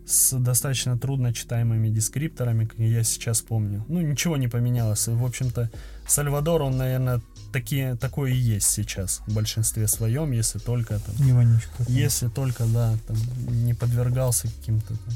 [0.06, 3.86] с достаточно трудно читаемыми дескрипторами, как я сейчас помню.
[3.88, 5.08] Ну, ничего не поменялось.
[5.08, 5.70] В общем-то,
[6.08, 7.22] Сальвадор, он, наверное,
[7.54, 12.66] такие, такое и есть сейчас в большинстве своем, если только там, не вонючка, если только,
[12.66, 13.18] да, там,
[13.48, 15.14] не подвергался каким-то там,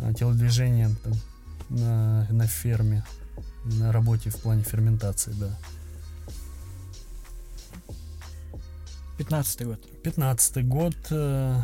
[0.00, 1.14] а, телодвижениям там,
[1.72, 3.04] на, на ферме,
[3.64, 5.50] на работе в плане ферментации, да.
[9.18, 10.02] Пятнадцатый год.
[10.02, 10.96] Пятнадцатый год.
[11.10, 11.60] Э,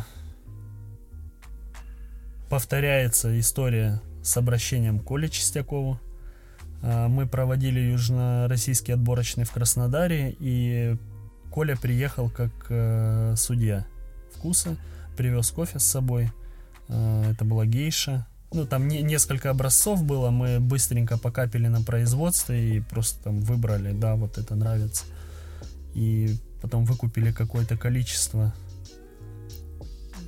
[2.49, 5.99] повторяется история с обращением Коли Чистякову
[6.81, 10.97] а, мы проводили южно-российский отборочный в Краснодаре, и
[11.51, 13.85] Коля приехал как э, судья
[14.33, 14.77] вкуса,
[15.17, 16.31] привез кофе с собой.
[16.87, 22.77] Э, это была гейша ну, там не, несколько образцов было, мы быстренько покапили на производстве
[22.77, 25.05] и просто там выбрали, да, вот это нравится.
[25.93, 28.53] И потом выкупили какое-то количество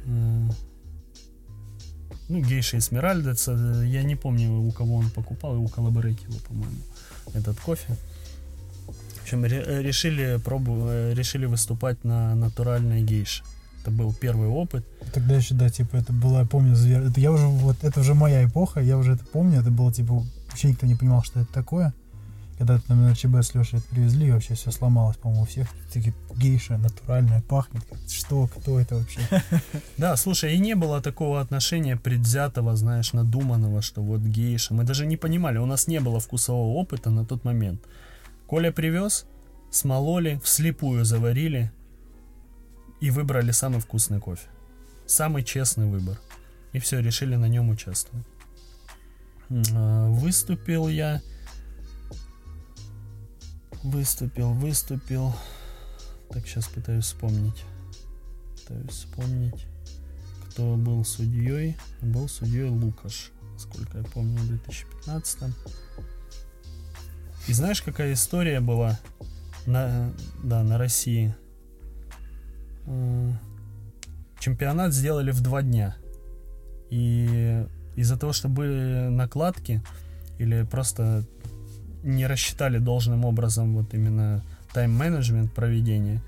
[0.06, 3.36] ну, Гейша Эсмеральда,
[3.84, 6.78] я не помню, у кого он покупал, у Коллаборекила, по-моему,
[7.34, 7.98] этот кофе.
[8.88, 13.44] В общем, решили, пробу, э, решили выступать на натуральной гейше.
[13.82, 14.86] Это был первый опыт.
[15.12, 17.02] Тогда еще, да, типа, это было, я помню, звер...
[17.02, 20.24] это я уже, вот, это уже моя эпоха, я уже это помню, это было, типа,
[20.50, 21.94] вообще никто не понимал, что это такое.
[22.60, 25.68] Когда там на ЧБ с Лешей это привезли, и вообще все сломалось, по-моему, у всех.
[25.92, 27.82] Такие гейша натуральная, пахнет.
[28.08, 29.20] Что, кто это вообще?
[29.98, 34.76] Да, слушай, и не было такого отношения предвзятого, знаешь, надуманного, что вот гейша.
[34.76, 37.82] Мы даже не понимали, у нас не было вкусового опыта на тот момент.
[38.46, 39.26] Коля привез,
[39.72, 41.72] смололи, вслепую заварили
[43.02, 44.48] и выбрали самый вкусный кофе.
[45.06, 46.18] Самый честный выбор.
[46.72, 48.26] И все, решили на нем участвовать.
[49.74, 51.22] А, выступил я
[53.84, 55.34] Выступил, выступил.
[56.30, 57.64] Так, сейчас пытаюсь вспомнить.
[58.56, 59.66] Пытаюсь вспомнить,
[60.46, 61.78] кто был судьей.
[62.02, 65.40] Был судьей Лукаш, сколько я помню, в 2015.
[67.48, 69.00] И знаешь, какая история была
[69.66, 71.36] на, да, на России?
[74.40, 75.96] Чемпионат сделали в два дня.
[76.90, 77.66] И
[77.96, 79.82] из-за того, что были накладки,
[80.40, 81.24] или просто
[82.04, 86.22] не рассчитали должным образом вот именно тайм-менеджмент проведения,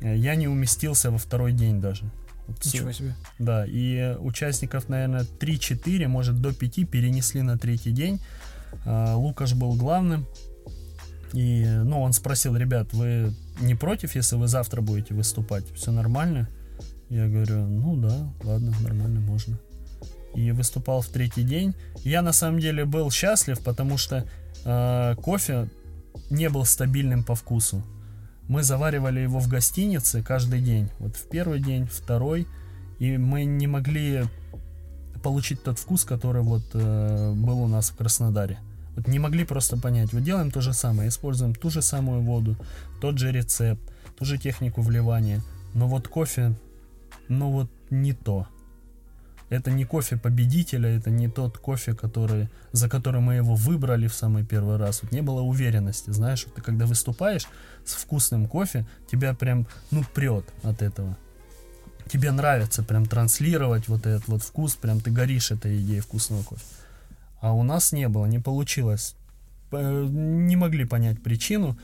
[0.00, 2.04] э, я не уместился во второй день даже.
[2.64, 3.14] Ничего себе.
[3.38, 8.20] Да, и участников, наверное, 3-4, может, до 5 перенесли на третий день.
[8.84, 10.26] А, Лукаш был главным.
[11.32, 15.64] И, ну, он спросил, ребят, вы не против, если вы завтра будете выступать?
[15.74, 16.48] Все нормально?
[17.10, 19.58] Я говорю, ну да, ладно, нормально, можно.
[20.34, 21.74] И выступал в третий день.
[22.04, 24.24] Я на самом деле был счастлив, потому что
[24.64, 25.68] э, кофе
[26.30, 27.82] не был стабильным по вкусу.
[28.46, 30.88] Мы заваривали его в гостинице каждый день.
[30.98, 32.46] Вот в первый день, второй.
[32.98, 34.24] И мы не могли
[35.22, 38.58] получить тот вкус, который вот э, был у нас в Краснодаре.
[38.98, 40.12] Вот не могли просто понять.
[40.12, 42.56] Вот делаем то же самое, используем ту же самую воду,
[43.00, 43.80] тот же рецепт,
[44.18, 45.40] ту же технику вливания.
[45.72, 46.54] Но вот кофе,
[47.28, 48.48] ну вот не то.
[49.50, 54.14] Это не кофе победителя, это не тот кофе, который, за который мы его выбрали в
[54.14, 55.04] самый первый раз.
[55.04, 57.46] Вот не было уверенности, знаешь, вот ты когда выступаешь
[57.84, 61.16] с вкусным кофе, тебя прям, ну, прет от этого.
[62.10, 66.64] Тебе нравится прям транслировать вот этот вот вкус, прям ты горишь этой идеей вкусного кофе.
[67.40, 69.14] А у нас не было, не получилось.
[69.70, 71.78] Не могли понять причину.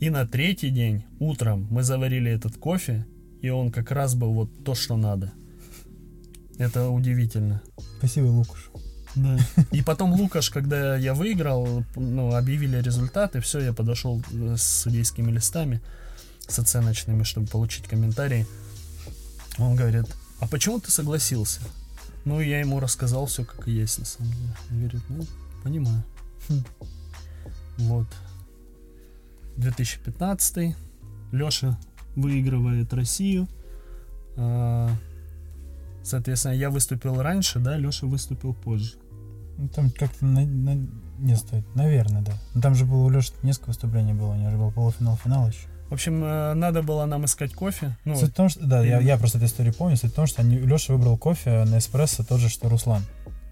[0.00, 3.06] И на третий день, утром, мы заварили этот кофе,
[3.40, 5.32] и он как раз был вот то, что надо.
[6.58, 7.62] Это удивительно.
[7.98, 8.70] Спасибо, Лукаш.
[9.14, 9.38] Да.
[9.72, 15.80] И потом Лукаш, когда я выиграл, ну, объявили результаты, все, я подошел с судейскими листами,
[16.46, 18.46] с оценочными, чтобы получить комментарии.
[19.58, 20.04] Он говорит,
[20.40, 21.62] а почему ты согласился?
[22.26, 24.54] Ну, я ему рассказал все, как и есть, на самом деле.
[24.70, 25.24] Он говорит, ну,
[25.62, 26.02] понимаю.
[26.48, 26.64] Хм.
[27.78, 28.06] Вот.
[29.56, 30.76] 2015
[31.32, 31.78] Леша
[32.14, 33.48] выигрывает Россию.
[34.36, 34.90] А,
[36.06, 38.94] Соответственно, я выступил раньше, да, Леша выступил позже.
[39.58, 40.86] Ну, там как-то на, на,
[41.18, 42.32] не стоит, наверное, да.
[42.54, 45.48] Но там же было у Леши несколько выступлений было, у него же был полуфинал, финал
[45.48, 45.66] еще.
[45.88, 47.96] В общем, э, надо было нам искать кофе.
[48.04, 48.88] Ну, Суть в том, что, да, и...
[48.88, 49.96] я, я просто эту историю помню.
[49.96, 53.02] Суть в том, что они, Леша выбрал кофе на эспрессо тот же, что Руслан.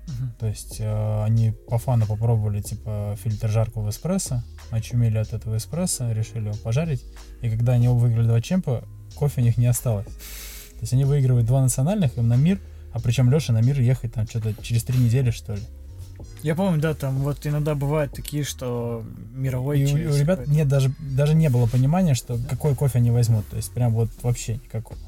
[0.07, 0.39] Uh-huh.
[0.39, 5.57] То есть э, они по фану попробовали, типа, фильтр жарку в эспрессо, очумели от этого
[5.57, 7.05] эспрессо, решили его пожарить.
[7.41, 10.07] И когда они выиграли два чемпа, кофе у них не осталось.
[10.07, 12.61] То есть они выигрывают два национальных, им на мир,
[12.93, 15.63] а причем Леша на мир ехать там что-то через три недели, что ли.
[16.43, 20.69] Я помню, да, там вот иногда бывают такие, что мировой И у, у ребят нет,
[20.69, 23.47] даже, даже не было понимания, что какой кофе они возьмут.
[23.49, 24.99] То есть прям вот вообще никакого.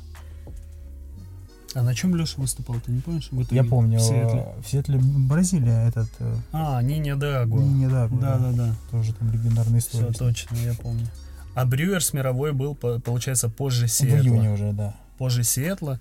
[1.74, 3.28] А на чем Леша выступал, ты не помнишь?
[3.30, 3.56] В итоге?
[3.56, 4.46] Я помню, в Сиэтле.
[4.62, 6.08] в Сиэтле Бразилия этот...
[6.20, 7.60] Э, а, Ниня Дагуа.
[7.60, 8.74] Ниня Дагуа, да, да, да, да.
[8.90, 10.10] Тоже там легендарная история.
[10.10, 11.06] Все точно, я помню.
[11.54, 14.16] А Брюерс мировой был, получается, позже Сиэтла.
[14.16, 16.00] В июне уже, да позже Сиэтла.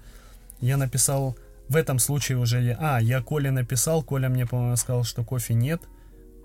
[0.62, 1.36] Я написал,
[1.68, 2.78] в этом случае уже я...
[2.80, 5.82] А, я Коле написал, Коля мне, по-моему, сказал, что кофе нет,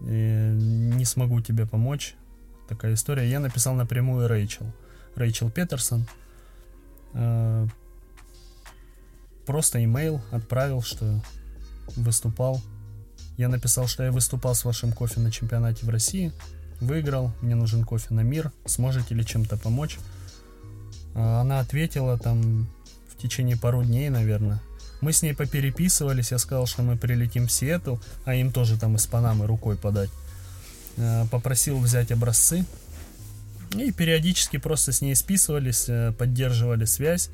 [0.01, 2.15] не смогу тебе помочь.
[2.69, 3.29] Такая история.
[3.29, 4.67] Я написал напрямую Рэйчел.
[5.17, 6.07] Рэйчел Петерсон.
[7.15, 7.67] Э,
[9.45, 11.21] просто имейл отправил, что
[11.97, 12.61] выступал.
[13.37, 16.33] Я написал, что я выступал с вашим кофе на чемпионате в России.
[16.81, 18.53] Выиграл, мне нужен кофе на мир.
[18.67, 19.99] Сможете ли чем-то помочь?
[21.15, 22.69] А, она ответила там
[23.09, 24.63] в течение пару дней, наверное.
[25.01, 28.97] Мы с ней попереписывались, я сказал, что мы прилетим в Сиэтл, а им тоже там
[28.97, 30.11] из Панамы рукой подать.
[30.97, 32.65] Э, попросил взять образцы.
[33.77, 37.31] И периодически просто с ней списывались, э, поддерживали связь.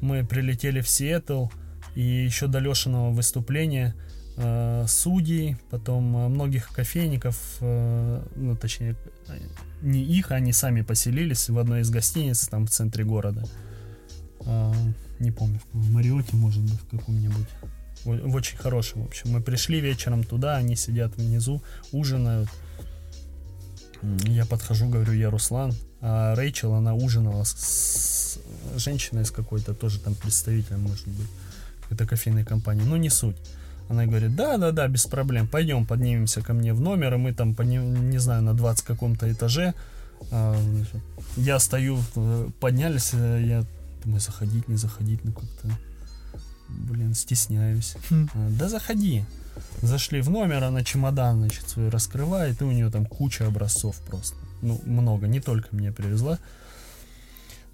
[0.00, 1.46] Мы прилетели в Сиэтл,
[1.94, 3.94] и еще до Лешиного выступления
[4.36, 8.96] э, судей, потом многих кофейников, ну точнее,
[9.82, 13.44] не их, они сами поселились в одной из гостиниц там в центре города.
[15.20, 17.46] Не помню, в Мариоте, может быть, в каком-нибудь.
[18.04, 19.30] В, очень хорошем, в общем.
[19.30, 21.62] Мы пришли вечером туда, они сидят внизу,
[21.92, 22.48] ужинают.
[24.24, 25.74] Я подхожу, говорю, я Руслан.
[26.00, 28.38] А Рэйчел, она ужинала с,
[28.76, 31.28] женщиной с какой-то, тоже там представителем, может быть,
[31.82, 32.84] какой-то кофейной компании.
[32.84, 33.36] Ну, не суть.
[33.90, 37.34] Она говорит, да, да, да, без проблем, пойдем, поднимемся ко мне в номер, и мы
[37.34, 39.74] там, не, не знаю, на 20 каком-то этаже.
[40.30, 40.56] А,
[41.36, 41.98] я стою,
[42.60, 43.64] поднялись, э, я
[44.02, 45.68] думаю, заходить, не заходить, ну как-то,
[46.68, 47.96] блин, стесняюсь.
[48.10, 48.28] Хм.
[48.34, 49.24] А, да заходи.
[49.82, 54.36] Зашли в номер, она чемодан, значит, свой раскрывает, и у нее там куча образцов просто.
[54.62, 56.38] Ну, много, не только мне привезла.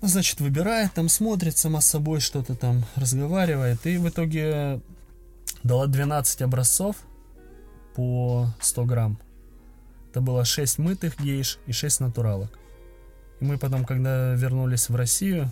[0.03, 3.87] Ну, значит, выбирает, там смотрит сама с собой, что-то там разговаривает.
[3.87, 4.81] И в итоге
[5.63, 6.97] дала 12 образцов
[7.95, 9.19] по 100 грамм.
[10.11, 12.59] Это было 6 мытых гейш и 6 натуралок.
[13.41, 15.51] И мы потом, когда вернулись в Россию,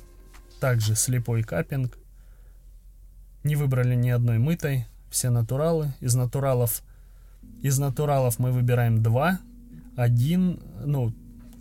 [0.61, 1.99] также слепой капинг.
[3.43, 5.93] Не выбрали ни одной мытой, все натуралы.
[6.01, 6.83] Из натуралов,
[7.63, 9.39] из натуралов мы выбираем два.
[9.97, 11.13] Один, ну,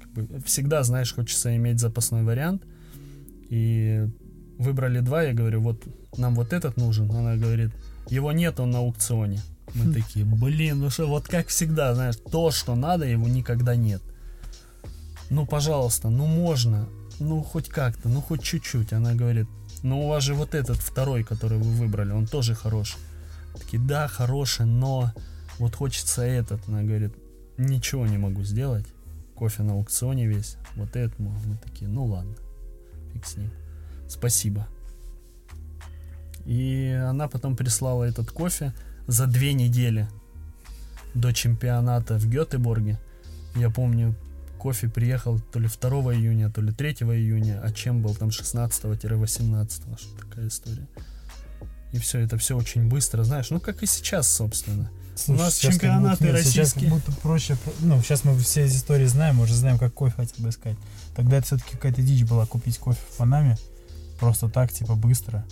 [0.01, 2.63] как бы всегда, знаешь, хочется иметь запасной вариант.
[3.49, 4.07] И
[4.57, 5.83] выбрали два, я говорю, вот
[6.17, 7.11] нам вот этот нужен.
[7.11, 7.71] Она говорит,
[8.09, 9.39] его нет, он на аукционе.
[9.75, 9.93] Мы хм.
[9.93, 14.01] такие, блин, ну что, вот как всегда, знаешь, то, что надо, его никогда нет.
[15.29, 16.87] Ну, пожалуйста, ну можно,
[17.19, 18.93] ну хоть как-то, ну хоть чуть-чуть.
[18.93, 19.47] Она говорит,
[19.81, 22.97] ну у вас же вот этот второй, который вы выбрали, он тоже хороший.
[23.53, 25.11] Такие, да, хороший, но
[25.59, 26.67] вот хочется этот.
[26.67, 27.13] Она говорит,
[27.57, 28.85] ничего не могу сделать.
[29.35, 30.57] Кофе на аукционе весь.
[30.75, 31.31] Вот этому.
[31.45, 32.35] Мы такие, ну ладно,
[33.13, 33.51] фиг с ним.
[34.07, 34.67] Спасибо.
[36.45, 38.73] И она потом прислала этот кофе
[39.07, 40.07] за две недели
[41.13, 42.99] до чемпионата в Гетеборге.
[43.55, 44.15] Я помню,
[44.63, 49.99] кофе приехал то ли 2 июня, то ли 3 июня, а чем был там 16-18,
[49.99, 50.87] что такая история.
[51.91, 54.89] И все, это все очень быстро, знаешь, ну как и сейчас, собственно.
[55.15, 56.65] Слушай, У нас чемпионаты будто, российские.
[56.65, 60.41] Сейчас будто проще, ну, сейчас мы все эти истории знаем, уже знаем, как кофе хотел
[60.41, 60.77] бы искать.
[61.13, 63.57] Тогда это все-таки какая-то дичь была купить кофе в Панаме,
[64.17, 65.45] просто так, типа, быстро.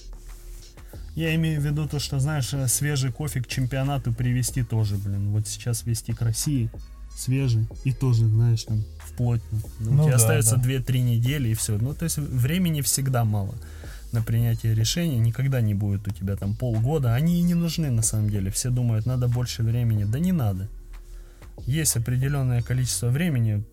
[1.16, 5.32] Я имею в виду то, что, знаешь, э, свежий кофе к чемпионату привезти тоже, блин.
[5.32, 6.72] Вот сейчас вести к России
[7.16, 8.84] свежий и тоже, знаешь, там,
[9.14, 9.42] вплоть.
[9.52, 10.70] Ну, ну, у тебя да, остается да.
[10.70, 11.78] 2-3 недели и все.
[11.78, 13.56] Ну, то есть времени всегда мало
[14.12, 18.02] на принятие решения, никогда не будет у тебя там полгода, они и не нужны на
[18.02, 18.52] самом деле.
[18.52, 20.04] Все думают, надо больше времени.
[20.04, 20.68] Да не надо.
[21.66, 23.64] Есть определенное количество времени,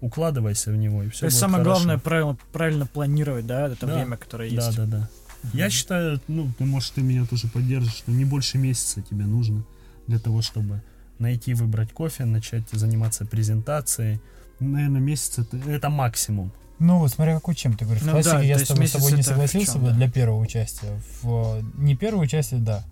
[0.00, 1.80] укладывайся в него, и все То есть самое хорошо.
[1.84, 4.76] главное правильно, правильно планировать, да, это да, время, которое есть.
[4.76, 5.08] Да, да, да.
[5.42, 5.56] Угу.
[5.56, 9.64] Я считаю, ну, ты, может, ты меня тоже поддержишь, что не больше месяца тебе нужно
[10.06, 10.82] для того, чтобы
[11.18, 14.20] найти, выбрать кофе, начать заниматься презентацией.
[14.60, 16.52] Наверное, месяц это, это максимум.
[16.78, 18.02] Ну, вот смотря какой чем ты говоришь.
[18.04, 19.94] Ну, в классике да, я с тобой, с тобой не согласился чем, бы да.
[19.94, 21.00] для первого участия.
[21.22, 22.84] В, не первого участия, да.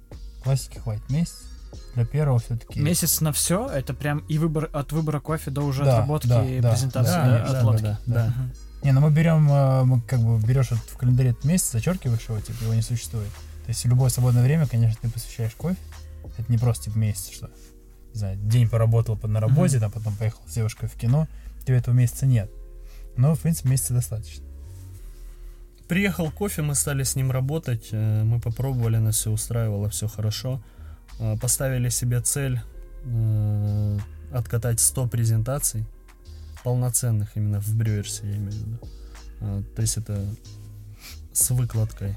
[0.42, 1.08] Классики хватит.
[1.10, 1.42] Месяц.
[1.94, 2.80] Для первого все-таки.
[2.80, 6.44] Месяц на все, это прям и выбор от выбора кофе до уже да, отработки да,
[6.60, 7.82] да, презентации, да, да, да, отладки.
[7.82, 8.26] Да, да, да.
[8.26, 8.84] Угу.
[8.84, 12.40] Не, ну мы берем, э, мы как бы берешь в календаре этот месяц, зачеркиваешь его,
[12.40, 13.30] типа его не существует.
[13.64, 15.76] То есть любое свободное время, конечно, ты посвящаешь кофе.
[16.38, 17.50] Это не просто типа месяц, что
[18.12, 19.80] не знаю, день поработал на работе, mm-hmm.
[19.80, 21.26] там потом поехал с девушкой в кино,
[21.64, 22.50] тебе этого месяца нет.
[23.16, 24.44] Но, в принципе, месяца достаточно.
[25.88, 30.62] Приехал кофе, мы стали с ним работать, э, мы попробовали, нас все устраивало, все хорошо.
[31.18, 32.60] Э, поставили себе цель
[33.04, 33.98] э,
[34.32, 35.84] откатать 100 презентаций,
[36.62, 38.78] полноценных именно в Брюерсе, я имею в виду.
[39.76, 40.26] То есть это
[41.32, 42.16] с выкладкой.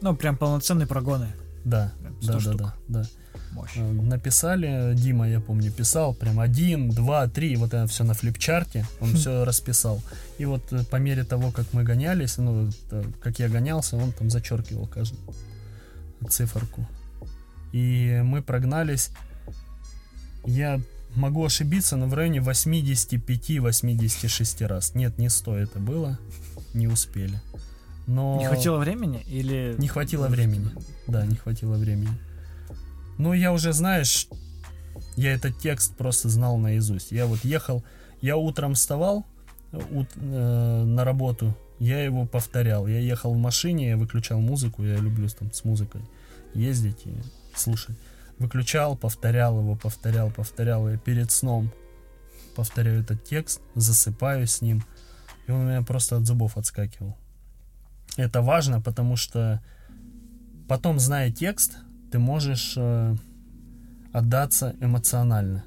[0.00, 1.32] Ну, прям полноценные прогоны.
[1.64, 3.04] Да, да, да, да, да.
[3.52, 3.72] Мощь.
[3.76, 8.86] Э, написали, Дима, я помню, писал прям один, два, три, вот это все на флипчарте,
[9.00, 9.16] он хм.
[9.16, 10.02] все расписал.
[10.38, 14.12] И вот э, по мере того, как мы гонялись, ну, э, как я гонялся, он
[14.12, 15.20] там зачеркивал каждую
[16.28, 16.86] циферку.
[17.72, 19.10] И мы прогнались,
[20.44, 20.80] я
[21.14, 24.94] могу ошибиться, но в районе 85-86 раз.
[24.94, 26.18] Нет, не 100 это было,
[26.74, 27.38] не успели.
[28.06, 28.38] Но...
[28.38, 29.74] Не хватило времени или...
[29.78, 30.70] Не хватило времени,
[31.06, 32.18] да, не хватило времени.
[33.18, 34.28] Ну, я уже, знаешь,
[35.16, 37.12] я этот текст просто знал наизусть.
[37.12, 37.84] Я вот ехал,
[38.20, 39.26] я утром вставал
[39.72, 42.86] ут, э, на работу, я его повторял.
[42.86, 46.02] Я ехал в машине, я выключал музыку, я люблю там с музыкой
[46.54, 47.14] ездить и
[47.54, 47.96] слушать.
[48.38, 50.88] Выключал, повторял его, повторял, повторял.
[50.88, 51.70] И перед сном
[52.54, 54.84] повторяю этот текст, засыпаю с ним.
[55.46, 57.16] И он у меня просто от зубов отскакивал.
[58.16, 59.62] Это важно, потому что
[60.68, 61.78] потом, зная текст,
[62.12, 63.16] ты можешь э,
[64.12, 65.64] отдаться эмоционально.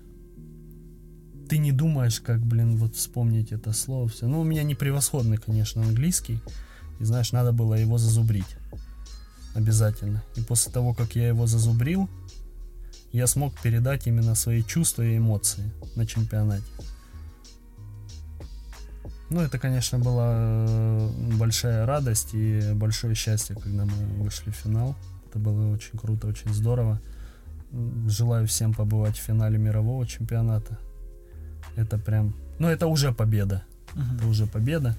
[1.50, 4.08] Ты не думаешь, как, блин, вот вспомнить это слово.
[4.08, 4.28] Все.
[4.28, 6.40] Ну, у меня не превосходный, конечно, английский.
[7.00, 8.58] И знаешь, надо было его зазубрить.
[9.56, 10.24] Обязательно.
[10.36, 12.08] И после того, как я его зазубрил,
[13.12, 15.64] я смог передать именно свои чувства и эмоции
[15.96, 16.66] на чемпионате.
[19.32, 24.96] Ну, это, конечно, была э, большая радость и большое счастье, когда мы вышли в финал.
[25.36, 27.02] Это было очень круто, очень здорово.
[28.08, 30.78] Желаю всем побывать в финале мирового чемпионата.
[31.76, 32.34] Это прям...
[32.58, 33.64] Ну, это уже победа.
[33.96, 34.16] Uh-huh.
[34.16, 34.96] Это уже победа.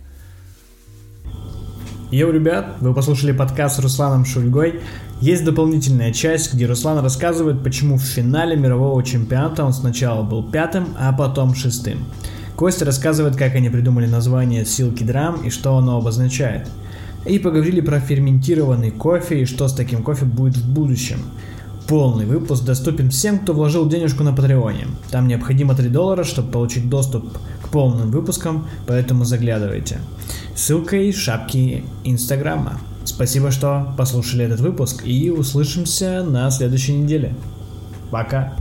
[2.11, 4.83] Йоу, ребят, вы послушали подкаст с Русланом Шульгой.
[5.23, 10.89] Есть дополнительная часть, где Руслан рассказывает, почему в финале мирового чемпионата он сначала был пятым,
[10.99, 12.05] а потом шестым.
[12.57, 16.69] Костя рассказывает, как они придумали название Silky Drum и что оно обозначает.
[17.27, 21.19] И поговорили про ферментированный кофе и что с таким кофе будет в будущем.
[21.89, 24.87] Полный выпуск доступен всем, кто вложил денежку на Патреоне.
[25.11, 30.01] Там необходимо 3 доллара, чтобы получить доступ к полным выпускам, поэтому заглядывайте.
[30.55, 32.81] Ссылка из шапки Инстаграма.
[33.05, 37.35] Спасибо, что послушали этот выпуск и услышимся на следующей неделе.
[38.11, 38.57] Пока.